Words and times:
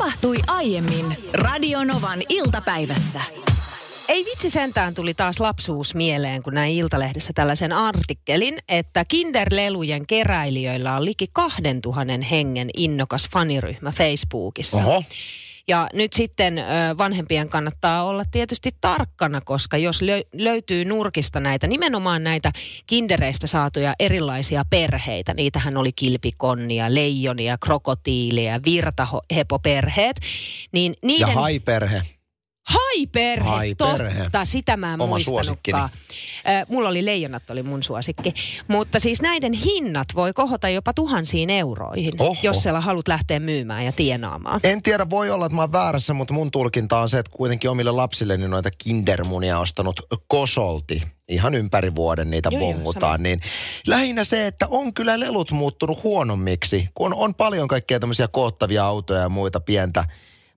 tapahtui 0.00 0.36
aiemmin 0.46 1.16
Radionovan 1.32 2.18
iltapäivässä. 2.28 3.20
Ei 4.08 4.24
vitsi 4.24 4.50
sentään 4.50 4.94
tuli 4.94 5.14
taas 5.14 5.40
lapsuus 5.40 5.94
mieleen, 5.94 6.42
kun 6.42 6.54
näin 6.54 6.72
Iltalehdessä 6.72 7.32
tällaisen 7.34 7.72
artikkelin, 7.72 8.58
että 8.68 9.04
Kinderlelujen 9.08 10.06
keräilijöillä 10.06 10.96
on 10.96 11.04
liki 11.04 11.26
2000 11.32 12.12
hengen 12.30 12.70
innokas 12.76 13.28
faniryhmä 13.32 13.92
Facebookissa. 13.92 14.84
Oho. 14.84 15.02
Ja 15.70 15.88
nyt 15.92 16.12
sitten 16.12 16.64
vanhempien 16.98 17.48
kannattaa 17.48 18.04
olla 18.04 18.24
tietysti 18.30 18.70
tarkkana, 18.80 19.40
koska 19.40 19.76
jos 19.76 20.02
lö- 20.02 20.28
löytyy 20.32 20.84
nurkista 20.84 21.40
näitä, 21.40 21.66
nimenomaan 21.66 22.24
näitä 22.24 22.52
kindereistä 22.86 23.46
saatuja 23.46 23.94
erilaisia 23.98 24.64
perheitä, 24.70 25.34
niitähän 25.34 25.76
oli 25.76 25.92
kilpikonnia, 25.92 26.94
leijonia, 26.94 27.58
krokotiilia, 27.58 28.60
virtahepoperheet, 28.64 30.16
niin 30.72 30.94
niiden... 31.02 31.28
Ja 31.28 31.34
hai-perhe. 31.34 32.02
Hai-perhe, 32.70 33.48
Hai-perhe. 33.48 34.22
totta, 34.22 34.44
sitä 34.44 34.76
mä 34.76 34.94
en 34.94 35.00
Oma 35.00 35.06
muistanutkaan. 35.06 35.90
Ö, 36.48 36.66
Mulla 36.68 36.88
oli 36.88 37.04
leijonat, 37.04 37.50
oli 37.50 37.62
mun 37.62 37.82
suosikki. 37.82 38.34
Mutta 38.68 39.00
siis 39.00 39.22
näiden 39.22 39.52
hinnat 39.52 40.06
voi 40.14 40.32
kohota 40.32 40.68
jopa 40.68 40.92
tuhansiin 40.92 41.50
euroihin, 41.50 42.22
Oho. 42.22 42.36
jos 42.42 42.62
siellä 42.62 42.80
haluat 42.80 43.08
lähteä 43.08 43.40
myymään 43.40 43.84
ja 43.84 43.92
tienaamaan. 43.92 44.60
En 44.62 44.82
tiedä, 44.82 45.10
voi 45.10 45.30
olla, 45.30 45.46
että 45.46 45.56
mä 45.56 45.62
oon 45.62 45.72
väärässä, 45.72 46.14
mutta 46.14 46.34
mun 46.34 46.50
tulkinta 46.50 46.98
on 46.98 47.08
se, 47.08 47.18
että 47.18 47.32
kuitenkin 47.36 47.70
omille 47.70 47.90
lapsilleni 47.90 48.48
noita 48.48 48.70
kindermunia 48.84 49.58
ostanut 49.58 50.00
kosolti. 50.28 51.02
Ihan 51.28 51.54
ympäri 51.54 51.94
vuoden 51.94 52.30
niitä 52.30 52.48
Joo, 52.52 52.60
joo, 52.60 52.72
bongutaan. 52.72 53.22
Niin 53.22 53.40
lähinnä 53.86 54.24
se, 54.24 54.46
että 54.46 54.66
on 54.70 54.94
kyllä 54.94 55.20
lelut 55.20 55.50
muuttunut 55.50 56.02
huonommiksi, 56.02 56.88
kun 56.94 57.06
on, 57.06 57.18
on 57.18 57.34
paljon 57.34 57.68
kaikkea 57.68 58.00
tämmöisiä 58.00 58.28
koottavia 58.28 58.84
autoja 58.84 59.20
ja 59.20 59.28
muita 59.28 59.60
pientä. 59.60 60.04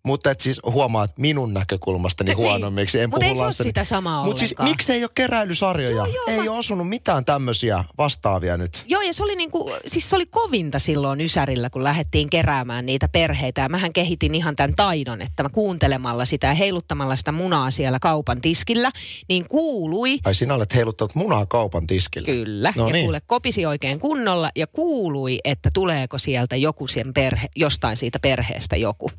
Mutta 0.05 0.31
et 0.31 0.39
siis 0.41 0.59
huomaat 0.65 1.17
minun 1.17 1.53
näkökulmastani 1.53 2.27
Niin. 2.27 2.37
huonommiksi. 2.37 2.99
En 2.99 3.09
Mut 3.09 3.23
ei 3.23 3.35
se 3.35 3.41
lasteni- 3.43 3.69
sitä 3.69 3.83
samaa 3.83 4.23
Mut 4.25 4.37
siis 4.37 4.51
ollenkaan. 4.51 4.69
miksi 4.69 4.93
ei 4.93 5.03
ole 5.03 5.11
keräilysarjoja? 5.15 5.95
Joo, 5.95 6.05
joo, 6.05 6.23
ei 6.27 6.37
mä- 6.37 6.41
ole 6.43 6.49
osunut 6.49 6.89
mitään 6.89 7.25
tämmöisiä 7.25 7.83
vastaavia 7.97 8.57
nyt. 8.57 8.83
Joo, 8.87 9.01
ja 9.01 9.13
se 9.13 9.23
oli 9.23 9.35
niinku, 9.35 9.71
siis 9.85 10.09
se 10.09 10.15
oli 10.15 10.25
kovinta 10.25 10.79
silloin 10.79 11.21
Ysärillä, 11.21 11.69
kun 11.69 11.83
lähdettiin 11.83 12.29
keräämään 12.29 12.85
niitä 12.85 13.07
perheitä. 13.07 13.61
Ja 13.61 13.69
mähän 13.69 13.93
kehitin 13.93 14.35
ihan 14.35 14.55
tämän 14.55 14.75
taidon, 14.75 15.21
että 15.21 15.43
mä 15.43 15.49
kuuntelemalla 15.49 16.25
sitä 16.25 16.47
ja 16.47 16.53
heiluttamalla 16.53 17.15
sitä 17.15 17.31
munaa 17.31 17.71
siellä 17.71 17.99
kaupan 17.99 18.41
tiskillä, 18.41 18.91
niin 19.29 19.45
kuului, 19.49 20.19
Ai 20.23 20.35
sinä 20.35 20.53
olet 20.53 20.75
heiluttanut 20.75 21.15
munaa 21.15 21.45
kaupan 21.45 21.87
tiskille. 21.87 22.25
Kyllä. 22.25 22.73
No 22.77 22.87
ja 22.87 22.93
niin. 22.93 23.05
kuule, 23.05 23.21
kopisi 23.27 23.65
oikein 23.65 23.99
kunnolla 23.99 24.49
ja 24.55 24.67
kuului, 24.67 25.39
että 25.43 25.69
tuleeko 25.73 26.17
sieltä 26.17 26.55
joku 26.55 26.87
sen 26.87 27.13
perhe, 27.13 27.47
jostain 27.55 27.97
siitä 27.97 28.19
perheestä 28.19 28.75
joku. 28.75 29.11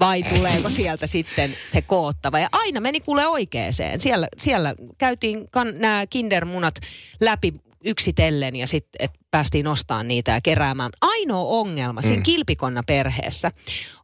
Vai 0.00 0.23
tuleeko 0.24 0.70
sieltä 0.70 1.06
sitten 1.06 1.50
se 1.72 1.82
koottava. 1.82 2.38
Ja 2.38 2.48
aina 2.52 2.80
meni 2.80 3.00
kuule 3.00 3.26
oikeeseen. 3.26 4.00
Siellä, 4.00 4.28
siellä 4.38 4.74
käytiin 4.98 5.50
kan, 5.50 5.72
nämä 5.78 6.06
kindermunat 6.10 6.74
läpi 7.20 7.52
yksitellen 7.84 8.56
ja 8.56 8.66
sitten 8.66 9.08
päästiin 9.30 9.66
ostamaan 9.66 10.08
niitä 10.08 10.32
ja 10.32 10.40
keräämään. 10.40 10.90
Ainoa 11.00 11.44
ongelma 11.60 12.02
siinä 12.02 12.16
Mm. 12.16 12.22
kilpikonna 12.22 12.82
perheessä 12.86 13.50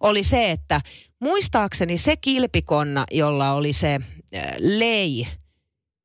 oli 0.00 0.24
se, 0.24 0.50
että 0.50 0.80
muistaakseni 1.20 1.98
se 1.98 2.16
kilpikonna, 2.16 3.04
jolla 3.10 3.52
oli 3.52 3.72
se 3.72 3.94
äh, 3.94 4.42
lei 4.58 5.26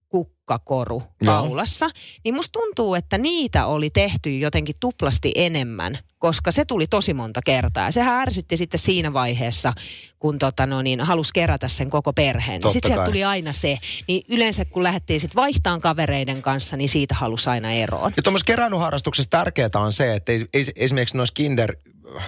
kukkakoru 0.10 1.04
kaulassa, 1.26 1.90
niin 2.24 2.36
musta 2.36 2.60
tuntuu, 2.60 2.96
että 2.96 3.18
niitä 3.18 3.66
oli 3.66 3.90
tehty 3.90 4.38
jotenkin 4.38 4.76
tuplasti 4.80 5.32
enemmän, 5.36 5.98
koska 6.26 6.52
se 6.52 6.66
tuli 6.66 6.88
tosi 6.88 7.14
monta 7.14 7.42
kertaa. 7.46 7.86
Ja 7.86 7.92
sehän 7.92 8.22
ärsytti 8.22 8.58
sitten 8.58 8.80
siinä 8.80 9.14
vaiheessa, 9.14 9.74
kun 10.20 10.40
tota 10.40 10.66
no 10.66 10.82
niin, 10.82 11.02
halusi 11.02 11.34
kerätä 11.34 11.68
sen 11.68 11.90
koko 11.90 12.14
perheen. 12.14 12.62
Totta 12.62 12.74
Sitten 12.74 12.90
sieltä 12.90 13.06
tuli 13.06 13.24
aina 13.24 13.54
se. 13.54 13.78
Niin 14.08 14.22
yleensä 14.30 14.66
kun 14.66 14.84
lähdettiin 14.84 15.20
sitten 15.20 15.36
vaihtaan 15.36 15.82
kavereiden 15.82 16.42
kanssa, 16.42 16.78
niin 16.78 16.90
siitä 16.90 17.16
halusi 17.16 17.50
aina 17.50 17.72
eroon. 17.72 18.14
Ja 18.18 18.24
tuommoisessa 18.24 18.46
keräilyharrastuksessa 18.46 19.30
tärkeää 19.30 19.70
on 19.76 19.94
se, 19.94 20.16
että 20.16 20.32
ei, 20.32 20.46
ei, 20.54 20.66
esimerkiksi 20.76 21.18
noissa 21.18 21.34
kinder 21.34 21.76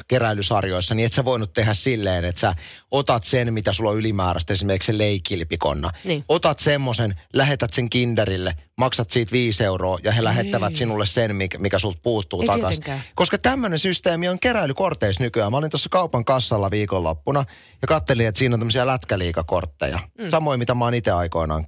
keräilysarjoissa, 0.07 0.95
niin 0.95 1.05
et 1.05 1.13
sä 1.13 1.25
voinut 1.25 1.53
tehdä 1.53 1.73
silleen, 1.73 2.25
että 2.25 2.39
sä 2.39 2.55
otat 2.91 3.23
sen, 3.23 3.53
mitä 3.53 3.73
sulla 3.73 3.89
on 3.89 3.97
ylimääräistä, 3.97 4.53
esimerkiksi 4.53 4.91
se 4.91 4.97
leikilpikonna. 4.97 5.91
Niin. 6.03 6.23
Otat 6.29 6.59
semmoisen, 6.59 7.15
lähetät 7.33 7.73
sen 7.73 7.89
kinderille, 7.89 8.55
maksat 8.77 9.11
siitä 9.11 9.31
viisi 9.31 9.63
euroa 9.63 9.97
ja 10.03 10.11
he 10.11 10.23
lähettävät 10.23 10.75
sinulle 10.75 11.05
sen, 11.05 11.35
mikä, 11.35 11.57
mikä 11.57 11.79
sulta 11.79 11.99
puuttuu 12.03 12.41
Ei 12.41 12.47
takaisin. 12.47 12.83
tietenkään. 12.83 13.13
Koska 13.15 13.37
tämmöinen 13.37 13.79
systeemi 13.79 14.29
on 14.29 14.39
keräilykorteissa 14.39 15.23
nykyään. 15.23 15.51
Mä 15.51 15.57
olin 15.57 15.69
tuossa 15.69 15.89
kaupan 15.89 16.25
kassalla 16.25 16.71
viikonloppuna 16.71 17.45
ja 17.81 17.87
kattelin, 17.87 18.27
että 18.27 18.39
siinä 18.39 18.55
on 18.55 18.59
tämmöisiä 18.59 18.87
lätkäliikakortteja. 18.87 19.99
Mm. 20.17 20.29
Samoin, 20.29 20.59
mitä 20.59 20.75
mä 20.75 20.85
oon 20.85 20.93
itse 20.93 21.11
aikoinaan 21.11 21.67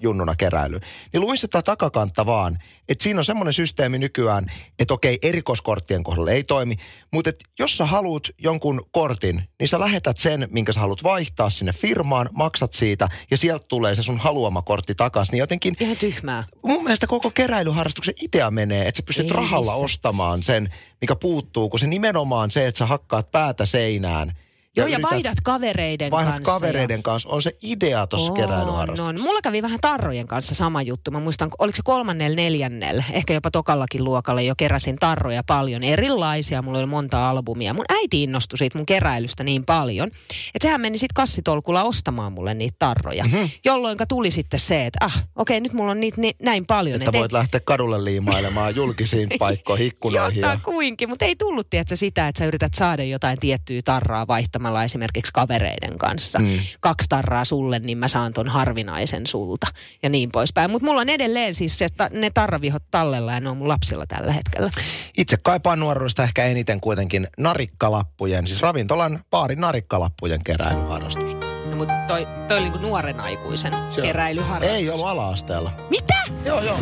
junnuna 0.00 0.36
keräily. 0.36 0.80
Niin 1.12 1.20
luin 1.20 1.38
sitä 1.38 1.62
takakantta 1.62 2.26
vaan, 2.26 2.58
että 2.88 3.02
siinä 3.02 3.20
on 3.20 3.24
semmoinen 3.24 3.52
systeemi 3.52 3.98
nykyään, 3.98 4.46
että 4.78 4.94
okei, 4.94 5.18
erikoiskorttien 5.22 6.02
kohdalla 6.04 6.30
ei 6.30 6.44
toimi, 6.44 6.76
mutta 7.12 7.30
et 7.30 7.36
jos 7.58 7.76
sä 7.76 7.86
haluat 7.86 8.22
jonkun 8.38 8.82
kortin, 8.92 9.42
niin 9.60 9.68
sä 9.68 9.80
lähetät 9.80 10.18
sen, 10.18 10.48
minkä 10.50 10.72
sä 10.72 10.80
haluat 10.80 11.02
vaihtaa 11.02 11.50
sinne 11.50 11.72
firmaan, 11.72 12.28
maksat 12.32 12.72
siitä 12.72 13.08
ja 13.30 13.36
sieltä 13.36 13.64
tulee 13.68 13.94
se 13.94 14.02
sun 14.02 14.18
haluama 14.18 14.62
kortti 14.62 14.94
takaisin. 14.94 15.32
Niin 15.32 15.38
jotenkin 15.40 15.76
Ihan 15.80 15.96
tyhmää. 15.96 16.44
mun 16.66 16.84
mielestä 16.84 17.06
koko 17.06 17.30
keräilyharrastuksen 17.30 18.14
idea 18.22 18.50
menee, 18.50 18.88
että 18.88 18.98
sä 18.98 19.02
pystyt 19.06 19.26
Ei 19.26 19.32
rahalla 19.32 19.72
missä. 19.72 19.84
ostamaan 19.84 20.42
sen, 20.42 20.68
mikä 21.00 21.16
puuttuu, 21.16 21.70
kun 21.70 21.78
se 21.78 21.86
nimenomaan 21.86 22.50
se, 22.50 22.66
että 22.66 22.78
sä 22.78 22.86
hakkaat 22.86 23.30
päätä 23.30 23.66
seinään. 23.66 24.32
Joo, 24.76 24.86
ja 24.86 24.98
yrität- 24.98 25.10
vaihdat 25.10 25.34
kavereiden 25.42 26.10
vaihdat 26.10 26.34
kanssa. 26.34 26.52
kavereiden 26.52 27.02
kanssa, 27.02 27.28
on 27.28 27.42
se 27.42 27.56
idea 27.62 28.06
tuossa 28.06 28.32
keräilyharrastuksessa. 28.32 29.04
on. 29.08 29.20
Mulla 29.20 29.40
kävi 29.42 29.62
vähän 29.62 29.78
tarrojen 29.80 30.26
kanssa 30.26 30.54
sama 30.54 30.82
juttu. 30.82 31.10
Mä 31.10 31.20
muistan, 31.20 31.50
oliko 31.58 31.76
se 31.76 31.82
kolmannella, 31.84 32.36
neljännellä, 32.36 33.04
ehkä 33.12 33.34
jopa 33.34 33.50
tokallakin 33.50 34.04
luokalla 34.04 34.40
jo 34.40 34.54
keräsin 34.56 34.96
tarroja 34.96 35.42
paljon. 35.46 35.82
Erilaisia, 35.84 36.62
mulla 36.62 36.78
oli 36.78 36.86
monta 36.86 37.28
albumia. 37.28 37.74
Mun 37.74 37.84
äiti 38.00 38.22
innostui 38.22 38.58
siitä 38.58 38.78
mun 38.78 38.86
keräilystä 38.86 39.44
niin 39.44 39.64
paljon, 39.66 40.08
että 40.54 40.62
sehän 40.68 40.80
meni 40.80 40.98
sitten 40.98 41.14
kassitolkulla 41.14 41.82
ostamaan 41.82 42.32
mulle 42.32 42.54
niitä 42.54 42.76
tarroja. 42.78 43.24
Mhm. 43.24 43.34
Mm-hmm. 43.34 43.50
Jolloin 43.64 43.98
tuli 44.08 44.30
sitten 44.30 44.60
se, 44.60 44.86
että 44.86 44.98
ah, 45.04 45.24
okei, 45.36 45.60
nyt 45.60 45.72
mulla 45.72 45.90
on 45.90 46.00
niitä 46.00 46.20
ni, 46.20 46.30
näin 46.42 46.66
paljon. 46.66 46.96
Että 47.02 47.10
et 47.10 47.14
ei- 47.14 47.20
voit 47.20 47.32
lähteä 47.32 47.60
kadulle 47.60 48.04
liimailemaan 48.04 48.76
julkisiin 48.80 49.28
paikkoihin, 49.38 49.86
ikkunoihin. 49.86 50.40
Jotta 50.40 50.54
Ja... 50.54 50.60
kuinkin, 50.64 51.08
mutta 51.08 51.24
ei 51.24 51.36
tullut 51.36 51.70
tiedätkö, 51.70 51.96
sitä, 51.96 52.28
että 52.28 52.38
sä 52.38 52.44
yrität 52.44 52.74
saada 52.74 53.04
jotain 53.04 53.38
tiettyä 53.40 53.80
tarraa 53.84 54.26
vaihtamalla 54.64 54.84
esimerkiksi 54.84 55.32
kavereiden 55.32 55.98
kanssa. 55.98 56.38
Mm. 56.38 56.58
Kaksi 56.80 57.08
tarraa 57.08 57.44
sulle, 57.44 57.78
niin 57.78 57.98
mä 57.98 58.08
saan 58.08 58.32
ton 58.32 58.48
harvinaisen 58.48 59.26
sulta 59.26 59.66
ja 60.02 60.08
niin 60.08 60.30
poispäin. 60.32 60.70
Mutta 60.70 60.86
mulla 60.86 61.00
on 61.00 61.08
edelleen 61.08 61.54
siis 61.54 61.78
se, 61.78 61.86
ta- 61.96 62.08
ne 62.12 62.30
tarravihot 62.30 62.82
tallella 62.90 63.32
ja 63.32 63.40
ne 63.40 63.48
on 63.48 63.56
mun 63.56 63.68
lapsilla 63.68 64.06
tällä 64.06 64.32
hetkellä. 64.32 64.70
Itse 65.18 65.36
kaipaan 65.36 65.80
nuoruudesta 65.80 66.22
ehkä 66.22 66.44
eniten 66.44 66.80
kuitenkin 66.80 67.28
narikkalappujen, 67.38 68.46
siis 68.46 68.62
ravintolan 68.62 69.24
baarin 69.30 69.60
narikkalappujen 69.60 70.40
keräilyharrastusta. 70.44 71.46
No, 71.70 71.76
mutta 71.76 71.94
toi, 72.08 72.26
toi 72.48 72.56
oli 72.58 72.64
niinku 72.64 72.78
nuoren 72.78 73.20
aikuisen 73.20 73.72
keräilyharrastus. 74.02 74.78
Ei 74.78 74.90
ollut 74.90 75.06
ala-asteella. 75.06 75.72
Mitä? 75.90 76.14
Joo, 76.44 76.60
joo. 76.62 76.78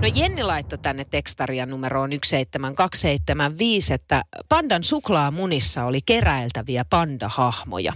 No 0.00 0.08
Jenni 0.14 0.42
laittoi 0.42 0.78
tänne 0.78 1.04
tekstaria 1.04 1.66
numeroon 1.66 2.10
17275, 2.10 3.94
että 3.94 4.24
pandan 4.48 4.84
suklaamunissa 4.84 5.84
oli 5.84 5.98
keräiltäviä 6.06 6.84
pandahahmoja. 6.90 7.92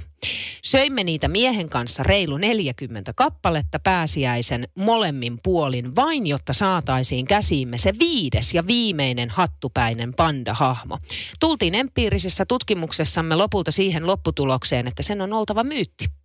Söimme 0.64 1.04
niitä 1.04 1.28
miehen 1.28 1.68
kanssa 1.68 2.02
reilu 2.02 2.36
40 2.36 3.12
kappaletta 3.12 3.78
pääsiäisen 3.78 4.68
molemmin 4.74 5.38
puolin 5.42 5.96
vain, 5.96 6.26
jotta 6.26 6.52
saataisiin 6.52 7.26
käsiimme 7.26 7.78
se 7.78 7.92
viides 7.98 8.54
ja 8.54 8.66
viimeinen 8.66 9.30
hattupäinen 9.30 10.12
pandahahmo. 10.16 10.98
Tultiin 11.40 11.74
empiirisessä 11.74 12.44
tutkimuksessamme 12.46 13.34
lopulta 13.36 13.70
siihen 13.70 14.06
lopputulokseen, 14.06 14.86
että 14.86 15.02
sen 15.02 15.20
on 15.20 15.32
oltava 15.32 15.64
myytti. 15.64 16.23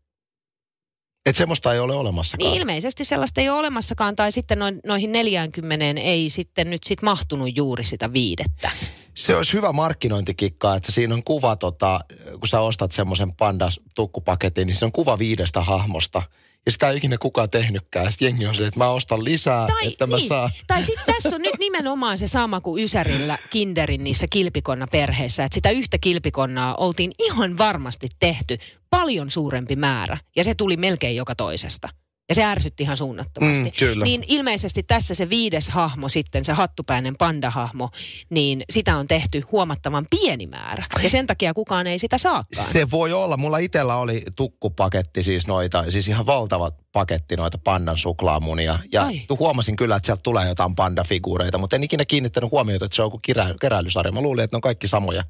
Että 1.29 1.37
semmoista 1.37 1.73
ei 1.73 1.79
ole 1.79 1.93
olemassakaan. 1.93 2.51
Niin 2.51 2.61
ilmeisesti 2.61 3.05
sellaista 3.05 3.41
ei 3.41 3.49
ole 3.49 3.59
olemassakaan, 3.59 4.15
tai 4.15 4.31
sitten 4.31 4.59
noin, 4.59 4.79
noihin 4.85 5.11
40 5.11 6.01
ei 6.01 6.29
sitten 6.29 6.69
nyt 6.69 6.83
sit 6.83 7.01
mahtunut 7.01 7.57
juuri 7.57 7.83
sitä 7.83 8.13
viidettä. 8.13 8.71
Se 9.19 9.35
olisi 9.35 9.53
hyvä 9.53 9.73
markkinointikikka, 9.73 10.75
että 10.75 10.91
siinä 10.91 11.13
on 11.13 11.23
kuva, 11.23 11.55
tota, 11.55 11.99
kun 12.39 12.47
sä 12.47 12.59
ostat 12.59 12.91
semmoisen 12.91 13.35
pandas 13.35 13.79
tukkupaketin, 13.95 14.67
niin 14.67 14.75
se 14.75 14.85
on 14.85 14.91
kuva 14.91 15.19
viidestä 15.19 15.61
hahmosta. 15.61 16.21
Ja 16.65 16.71
sitä 16.71 16.89
ei 16.89 16.97
ikinä 16.97 17.17
kukaan 17.17 17.49
tehnytkään. 17.49 18.11
Sitten 18.11 18.25
jengi 18.25 18.47
on 18.47 18.55
se, 18.55 18.67
että 18.67 18.79
mä 18.79 18.89
ostan 18.89 19.23
lisää, 19.23 19.67
Tai, 19.67 19.87
että 19.87 20.07
mä 20.07 20.15
niin, 20.15 20.27
saan. 20.27 20.51
tai 20.67 20.83
sitten 20.83 21.05
tässä 21.05 21.35
on 21.35 21.41
nyt 21.41 21.59
nimenomaan 21.59 22.17
se 22.17 22.27
sama 22.27 22.61
kuin 22.61 22.83
Ysärillä 22.83 23.37
Kinderin 23.49 24.03
niissä 24.03 24.27
kilpikonna-perheissä, 24.29 25.43
että 25.43 25.53
sitä 25.53 25.69
yhtä 25.69 25.97
kilpikonnaa 25.97 26.75
oltiin 26.75 27.11
ihan 27.19 27.57
varmasti 27.57 28.07
tehty 28.19 28.57
paljon 28.89 29.31
suurempi 29.31 29.75
määrä, 29.75 30.17
ja 30.35 30.43
se 30.43 30.55
tuli 30.55 30.77
melkein 30.77 31.15
joka 31.15 31.35
toisesta. 31.35 31.89
Ja 32.29 32.35
se 32.35 32.43
ärsytti 32.43 32.83
ihan 32.83 32.97
suunnattomasti. 32.97 33.63
Mm, 33.63 33.71
kyllä. 33.79 34.05
Niin 34.05 34.23
ilmeisesti 34.27 34.83
tässä 34.83 35.15
se 35.15 35.29
viides 35.29 35.69
hahmo 35.69 36.09
sitten, 36.09 36.45
se 36.45 36.53
hattupäinen 36.53 37.15
pandahahmo, 37.17 37.89
niin 38.29 38.63
sitä 38.69 38.97
on 38.97 39.07
tehty 39.07 39.43
huomattavan 39.51 40.05
pieni 40.09 40.47
määrä. 40.47 40.85
Ja 41.03 41.09
sen 41.09 41.27
takia 41.27 41.53
kukaan 41.53 41.87
ei 41.87 41.99
sitä 41.99 42.17
saakaan. 42.17 42.71
Se 42.71 42.91
voi 42.91 43.13
olla. 43.13 43.37
Mulla 43.37 43.57
itsellä 43.57 43.95
oli 43.95 44.23
tukkupaketti 44.35 45.23
siis 45.23 45.47
noita, 45.47 45.91
siis 45.91 46.07
ihan 46.07 46.25
valtava 46.25 46.71
paketti 46.91 47.35
noita 47.35 47.57
pandan 47.57 47.97
suklaamunia. 47.97 48.79
Ja 48.91 49.03
Ai. 49.03 49.21
huomasin 49.39 49.75
kyllä, 49.75 49.95
että 49.95 50.05
sieltä 50.05 50.23
tulee 50.23 50.47
jotain 50.47 50.75
pandafiguureita, 50.75 51.57
mutta 51.57 51.75
en 51.75 51.83
ikinä 51.83 52.05
kiinnittänyt 52.05 52.51
huomiota, 52.51 52.85
että 52.85 52.95
se 52.95 53.01
on 53.01 53.05
joku 53.05 53.19
kirä, 53.21 53.55
keräilysarja. 53.61 54.11
Mä 54.11 54.21
luulin, 54.21 54.43
että 54.43 54.55
ne 54.55 54.57
on 54.57 54.61
kaikki 54.61 54.87
samoja. 54.87 55.23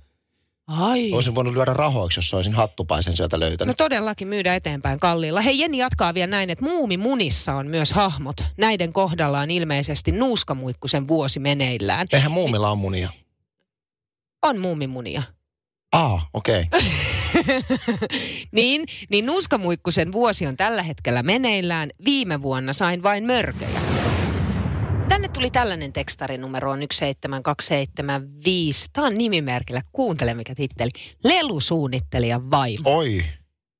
Ai. 0.69 1.11
Olisin 1.13 1.35
voinut 1.35 1.53
lyödä 1.53 1.73
rahoiksi, 1.73 2.17
jos 2.17 2.33
olisin 2.33 2.53
hattupaisen 2.53 3.17
sieltä 3.17 3.39
löytänyt. 3.39 3.67
No 3.67 3.83
todellakin 3.83 4.27
myydä 4.27 4.55
eteenpäin 4.55 4.99
kalliilla. 4.99 5.41
Hei 5.41 5.59
Jenni 5.59 5.77
jatkaa 5.77 6.13
vielä 6.13 6.29
näin, 6.29 6.49
että 6.49 6.65
muumimunissa 6.65 7.53
on 7.53 7.67
myös 7.67 7.93
hahmot. 7.93 8.43
Näiden 8.57 8.93
kohdalla 8.93 9.39
on 9.39 9.51
ilmeisesti 9.51 10.11
nuuskamuikkusen 10.11 11.07
vuosi 11.07 11.39
meneillään. 11.39 12.07
Eihän 12.11 12.31
muumilla 12.31 12.71
on 12.71 12.77
munia. 12.77 13.09
On 14.41 14.59
muumimunia. 14.59 15.23
Ah, 15.91 16.29
okei. 16.33 16.67
Okay. 16.67 17.61
niin, 18.51 18.85
niin 19.09 19.25
nuuskamuikkusen 19.25 20.11
vuosi 20.11 20.47
on 20.47 20.57
tällä 20.57 20.83
hetkellä 20.83 21.23
meneillään. 21.23 21.89
Viime 22.05 22.41
vuonna 22.41 22.73
sain 22.73 23.03
vain 23.03 23.25
mörköjä. 23.25 23.88
Tänne 25.09 25.27
tuli 25.27 25.51
tällainen 25.51 25.93
tekstari 25.93 26.37
numeroon 26.37 26.79
17275. 26.79 28.89
Tämä 28.93 29.07
on 29.07 29.13
nimimerkillä. 29.13 29.81
Kuuntele 29.91 30.33
mikä 30.33 30.55
titteli. 30.55 30.89
Lelusuunnittelijan 31.23 32.51
vaimo. 32.51 32.97
Oi. 32.97 33.23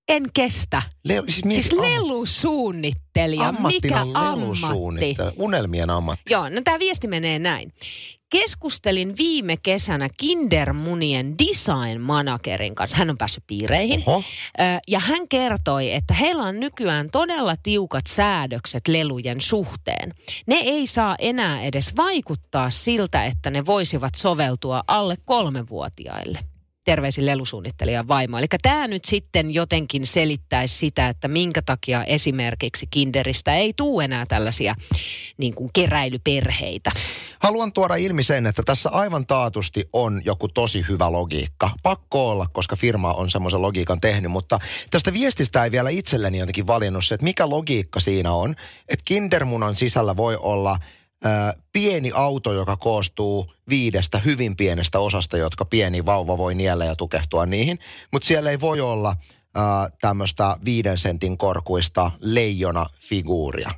En 0.10 0.24
kestä. 0.34 0.82
Le- 1.04 1.24
siis, 1.28 1.46
mieti, 1.46 1.62
Siis 1.62 1.82
lelusuunnittelija. 1.82 3.54
Mikä 3.68 4.06
ammatti? 4.14 5.16
Unelmien 5.38 5.90
ammatti. 5.90 6.34
Joo, 6.34 6.50
no 6.50 6.62
tämä 6.64 6.80
viesti 6.80 7.08
menee 7.08 7.40
näin. 7.40 7.74
Keskustelin 8.30 9.18
viime 9.18 9.58
kesänä 9.64 10.10
Kindermunien 10.18 11.36
design 11.38 12.02
managerin 12.02 12.76
kanssa. 12.76 12.98
Hän 12.98 13.10
on 13.10 13.18
päässyt 13.18 13.44
piireihin. 13.48 14.04
Oho. 14.06 14.24
Ja 14.88 15.00
hän 15.00 15.28
kertoi, 15.28 15.94
että 15.94 16.14
heillä 16.14 16.44
on 16.44 16.60
nykyään 16.60 17.10
todella 17.12 17.56
tiukat 17.64 18.08
säädökset 18.08 18.88
lelujen 18.88 19.42
suhteen. 19.42 20.14
Ne 20.46 20.56
ei 20.56 20.86
saa 20.88 21.16
enää 21.20 21.62
edes 21.62 21.96
vaikuttaa 21.98 22.70
siltä, 22.70 23.26
että 23.26 23.50
ne 23.50 23.66
voisivat 23.66 24.16
soveltua 24.16 24.84
alle 24.88 25.16
kolmevuotiaille. 25.26 26.40
Terveisin 26.90 27.26
lelusuunnittelijan 27.26 28.08
vaimo. 28.08 28.38
Eli 28.38 28.46
tämä 28.62 28.88
nyt 28.88 29.06
sitten 29.06 29.54
jotenkin 29.54 30.06
selittäisi 30.06 30.78
sitä, 30.78 31.10
että 31.10 31.28
minkä 31.28 31.62
takia 31.62 32.04
esimerkiksi 32.04 32.88
Kinderistä 32.92 33.56
ei 33.56 33.74
tule 33.78 34.04
enää 34.04 34.26
tällaisia 34.26 34.76
niin 35.38 35.56
kuin 35.56 35.70
keräilyperheitä. 35.74 36.92
Haluan 37.40 37.74
tuoda 37.74 37.96
ilmi 37.96 38.24
sen, 38.24 38.48
että 38.48 38.64
tässä 38.64 38.90
aivan 38.90 39.28
taatusti 39.28 39.90
on 39.94 40.22
joku 40.26 40.48
tosi 40.48 40.86
hyvä 40.90 41.12
logiikka. 41.12 41.72
Pakko 41.84 42.30
olla, 42.30 42.46
koska 42.52 42.76
firma 42.76 43.14
on 43.14 43.30
semmoisen 43.30 43.62
logiikan 43.62 44.02
tehnyt, 44.02 44.32
mutta 44.32 44.60
tästä 44.92 45.14
viestistä 45.14 45.64
ei 45.64 45.72
vielä 45.72 45.90
itselleni 45.90 46.38
jotenkin 46.38 46.68
valinnut 46.68 47.06
se, 47.06 47.16
että 47.16 47.24
mikä 47.24 47.50
logiikka 47.50 48.00
siinä 48.00 48.34
on. 48.34 48.56
Että 48.88 49.06
kindermunan 49.06 49.76
sisällä 49.76 50.18
voi 50.18 50.38
olla 50.42 50.80
ää, 51.24 51.54
pieni 51.74 52.12
auto, 52.13 52.54
joka 52.54 52.77
koostuu 52.77 53.54
viidestä 53.69 54.19
hyvin 54.19 54.56
pienestä 54.56 55.00
osasta, 55.00 55.38
jotka 55.38 55.66
pieni 55.66 56.06
vauva 56.06 56.38
voi 56.38 56.56
niellä 56.56 56.86
ja 56.86 56.95
tukehtua 56.95 57.45
niihin. 57.45 57.80
Mutta 58.12 58.27
siellä 58.27 58.51
ei 58.51 58.60
voi 58.60 58.81
olla 58.81 59.16
ää, 59.56 59.88
tämmöistä 60.01 60.57
viiden 60.66 60.98
sentin 60.98 61.38
korkuista 61.38 62.12
leijona-figuuria. 62.21 63.71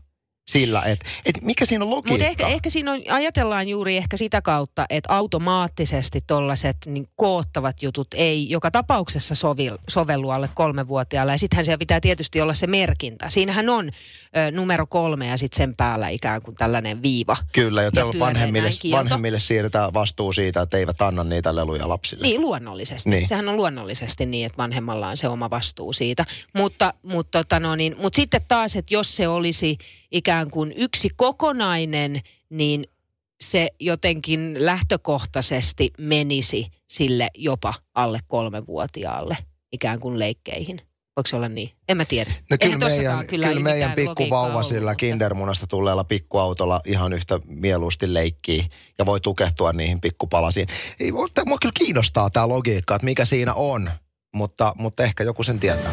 Sillä, 0.48 0.82
että 0.82 1.06
et 1.26 1.42
mikä 1.42 1.66
siinä 1.66 1.86
on 1.86 1.92
logiikka? 1.92 2.12
Mutta 2.12 2.26
ehkä, 2.26 2.48
ehkä 2.48 2.70
siinä 2.70 2.92
on, 2.92 3.02
ajatellaan 3.10 3.68
juuri 3.68 3.98
ehkä 3.98 4.18
sitä 4.18 4.42
kautta, 4.42 4.86
että 4.90 5.16
automaattisesti 5.16 6.22
tollaiset 6.28 6.78
niin 6.86 7.08
koottavat 7.16 7.84
jutut 7.84 8.08
ei 8.14 8.50
joka 8.50 8.72
tapauksessa 8.72 9.36
sovi, 9.36 9.72
sovellu 9.90 10.30
alle 10.30 10.50
kolmevuotiaalle. 10.54 11.32
Ja 11.32 11.38
sittenhän 11.38 11.66
siellä 11.66 11.78
pitää 11.78 12.00
tietysti 12.00 12.42
olla 12.42 12.54
se 12.54 12.68
merkintä. 12.68 13.30
Siinähän 13.30 13.70
on 13.70 13.92
ö, 14.38 14.52
numero 14.52 14.88
kolme 14.88 15.28
ja 15.28 15.38
sitten 15.38 15.58
sen 15.58 15.74
päällä 15.78 16.10
ikään 16.10 16.42
kuin 16.42 16.56
tällainen 16.56 17.02
viiva. 17.02 17.38
Kyllä, 17.54 17.84
joten 17.84 18.08
Ja 18.14 18.20
vanhemmille, 18.20 18.70
vanhemmille 18.92 19.40
siirretään 19.40 19.94
vastuu 19.94 20.32
siitä, 20.32 20.62
että 20.62 20.78
eivät 20.78 21.02
anna 21.02 21.24
niitä 21.24 21.56
leluja 21.56 21.90
lapsille. 21.90 22.28
Niin, 22.28 22.42
luonnollisesti. 22.42 23.10
Niin. 23.10 23.28
Sehän 23.28 23.50
on 23.50 23.56
luonnollisesti 23.56 24.26
niin, 24.26 24.46
että 24.46 24.58
vanhemmalla 24.58 25.08
on 25.10 25.18
se 25.18 25.28
oma 25.28 25.50
vastuu 25.50 25.94
siitä. 25.94 26.26
Mutta, 26.56 26.94
mutta, 27.04 27.40
tota 27.40 27.60
no 27.60 27.76
niin, 27.76 27.96
mutta 28.02 28.16
sitten 28.16 28.42
taas, 28.48 28.76
että 28.76 28.94
jos 28.94 29.16
se 29.16 29.28
olisi 29.28 29.78
ikään 30.12 30.52
kuin 30.52 30.74
yksi 30.78 31.10
kokonainen, 31.16 32.22
niin 32.50 32.88
se 33.42 33.68
jotenkin 33.80 34.56
lähtökohtaisesti 34.60 35.92
menisi 35.98 36.68
sille 36.88 37.28
jopa 37.36 37.74
alle 37.94 38.20
kolmevuotiaalle 38.28 39.38
ikään 39.72 40.00
kuin 40.00 40.20
leikkeihin. 40.20 40.82
Voiko 41.16 41.28
se 41.28 41.36
olla 41.36 41.50
niin? 41.50 41.72
En 41.90 41.98
mä 41.98 42.06
tiedä. 42.06 42.32
No 42.50 42.58
kyllä 42.62 42.74
Eihän 42.76 42.80
meidän, 42.98 43.28
kyllä, 43.28 43.48
kyllä 43.48 43.60
meidän 43.60 43.92
pikkuvauva 43.92 44.64
sillä 44.64 44.96
kindermunasta 44.96 45.68
tulleella 45.68 46.04
pikkuautolla 46.04 46.82
ihan 46.86 47.14
yhtä 47.14 47.40
mieluusti 47.46 48.14
leikkii 48.14 48.66
ja 48.98 49.06
voi 49.06 49.22
tukehtua 49.22 49.74
niihin 49.74 50.02
pikkupalasiin. 50.02 50.68
Ei, 51.00 51.12
mua 51.12 51.58
kyllä 51.62 51.74
kiinnostaa 51.78 52.30
tämä 52.30 52.48
logiikka, 52.48 52.96
että 52.96 53.06
mikä 53.06 53.26
siinä 53.26 53.54
on, 53.54 53.92
mutta, 54.34 54.74
mutta 54.78 55.04
ehkä 55.04 55.24
joku 55.24 55.44
sen 55.44 55.60
tietää. 55.60 55.92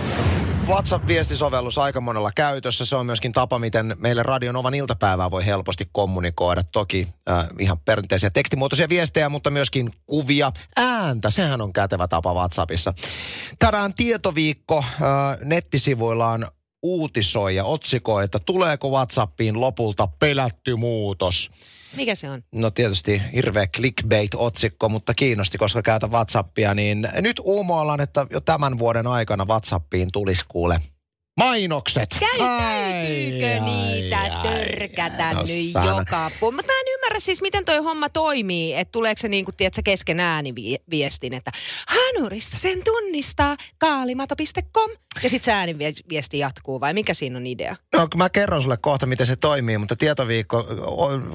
WhatsApp-viestisovellus 0.69 1.79
aika 1.79 2.01
monella 2.01 2.31
käytössä. 2.37 2.85
Se 2.85 2.97
on 2.97 3.07
myöskin 3.07 3.33
tapa, 3.33 3.59
miten 3.59 3.97
meille 3.99 4.23
Radion 4.23 4.57
Ovan 4.57 4.75
iltapäivää 4.75 5.31
voi 5.31 5.47
helposti 5.47 5.89
kommunikoida. 5.93 6.63
Toki 6.73 7.09
äh, 7.31 7.47
ihan 7.59 7.79
perinteisiä 7.79 8.31
tekstimuotoisia 8.31 8.89
viestejä, 8.89 9.29
mutta 9.29 9.51
myöskin 9.51 9.91
kuvia, 10.07 10.53
ääntä. 10.77 11.31
Sehän 11.31 11.61
on 11.61 11.73
kätevä 11.73 12.09
tapa 12.09 12.35
WhatsAppissa. 12.35 12.95
Tänään 13.59 13.95
tietoviikko 13.95 14.79
äh, 14.79 14.95
nettisivuillaan 15.45 16.49
uutisoi 16.83 17.57
ja 17.57 17.65
otsikoi, 17.65 18.25
että 18.25 18.39
tuleeko 18.39 18.91
WhatsAppiin 18.91 19.61
lopulta 19.61 20.09
pelätty 20.19 20.77
muutos. 20.77 21.51
Mikä 21.97 22.15
se 22.15 22.31
on? 22.31 22.43
No 22.53 22.71
tietysti 22.71 23.23
hirveä 23.35 23.67
clickbait-otsikko, 23.67 24.89
mutta 24.89 25.15
kiinnosti, 25.15 25.59
koska 25.59 25.83
käytä 25.83 26.07
WhatsAppia, 26.07 26.75
niin 26.75 27.09
nyt 27.21 27.41
uumoillaan, 27.45 28.01
että 28.01 28.27
jo 28.31 28.41
tämän 28.41 28.79
vuoden 28.79 29.07
aikana 29.07 29.45
WhatsAppiin 29.45 30.09
tulisi 30.13 30.45
kuule 30.49 30.81
mainokset. 31.39 32.17
Käy, 32.21 32.47
Ai, 32.47 32.83
täytyykö 33.03 33.47
ai, 33.47 33.61
niitä 33.61 34.21
ai, 34.21 34.31
törkätä 34.43 35.33
no 35.35 35.43
nyt 35.43 35.73
sana. 35.73 35.87
joka 35.87 36.31
puolella? 36.41 36.57
Mutta 36.57 36.73
mä 36.73 36.81
en 36.81 36.95
ymmärrä 36.95 37.21
siis, 37.21 37.43
miten 37.43 37.65
toi 37.65 37.77
homma 37.77 38.09
toimii. 38.09 38.75
Että 38.75 38.93
tuleeko 38.93 39.19
se 39.21 39.29
niin 39.29 39.45
kuin, 39.45 39.57
tiedätkö, 39.57 39.83
kesken 39.85 40.21
ääniviestin, 40.21 41.35
että 41.35 41.51
hanurista 41.89 42.59
sen 42.59 42.85
tunnistaa 42.85 43.57
kaalimato.com. 43.79 44.91
Ja 45.23 45.31
sitten 45.31 45.45
se 45.45 45.53
ääniviesti 45.53 46.39
jatkuu 46.39 46.81
vai 46.81 46.95
mikä 46.95 47.15
siinä 47.15 47.37
on 47.37 47.47
idea? 47.47 47.77
No 47.97 48.09
mä 48.17 48.31
kerron 48.31 48.63
sulle 48.63 48.77
kohta, 48.77 49.07
miten 49.07 49.27
se 49.27 49.37
toimii, 49.37 49.79
mutta 49.79 49.97
Tietoviikko 49.97 50.65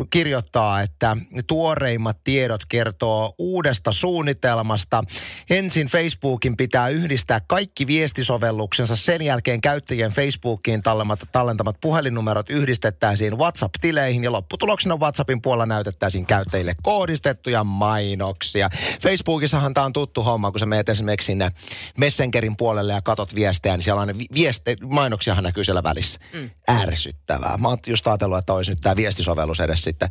kirjoittaa, 0.10 0.82
että 0.82 1.18
tuoreimmat 1.48 2.18
tiedot 2.24 2.62
kertoo 2.70 3.36
uudesta 3.38 3.92
suunnitelmasta. 3.92 5.04
Ensin 5.50 5.88
Facebookin 5.88 6.58
pitää 6.58 6.90
yhdistää 6.90 7.42
kaikki 7.48 7.88
viestisovelluksensa. 7.88 8.96
Sen 8.96 9.22
jälkeen 9.22 9.62
käyttäjien 9.94 10.12
Facebookiin 10.12 10.84
tallemat, 10.84 11.20
tallentamat 11.32 11.76
puhelinnumerot 11.82 12.50
yhdistettäisiin 12.50 13.38
WhatsApp-tileihin 13.38 14.24
ja 14.24 14.32
lopputuloksena 14.32 14.98
WhatsAppin 14.98 15.42
puolella 15.42 15.66
näytettäisiin 15.66 16.26
käyttäjille 16.26 16.76
kohdistettuja 16.84 17.64
mainoksia. 17.64 18.70
Facebookissahan 19.02 19.74
tämä 19.74 19.86
on 19.86 19.94
tuttu 19.94 20.24
homma, 20.24 20.52
kun 20.52 20.60
sä 20.60 20.66
meet 20.66 20.90
esimerkiksi 20.90 21.26
sinne 21.26 21.52
Messengerin 21.98 22.58
puolelle 22.58 22.94
ja 22.94 23.02
katot 23.02 23.36
viestejä, 23.36 23.78
niin 23.78 23.84
siellä 23.84 24.02
on 24.02 24.10
vieste, 24.34 24.76
mainoksiahan 24.84 25.44
näkyy 25.44 25.64
siellä 25.64 25.84
välissä. 25.84 26.20
Mm. 26.34 26.50
Ärsyttävää. 26.70 27.58
Mä 27.58 27.68
oon 27.68 27.78
just 27.88 28.08
ajatellut, 28.08 28.38
että 28.38 28.54
olisi 28.54 28.72
nyt 28.72 28.82
tämä 28.82 28.96
viestisovellus 28.96 29.60
edes 29.60 29.82
sitten 29.82 30.10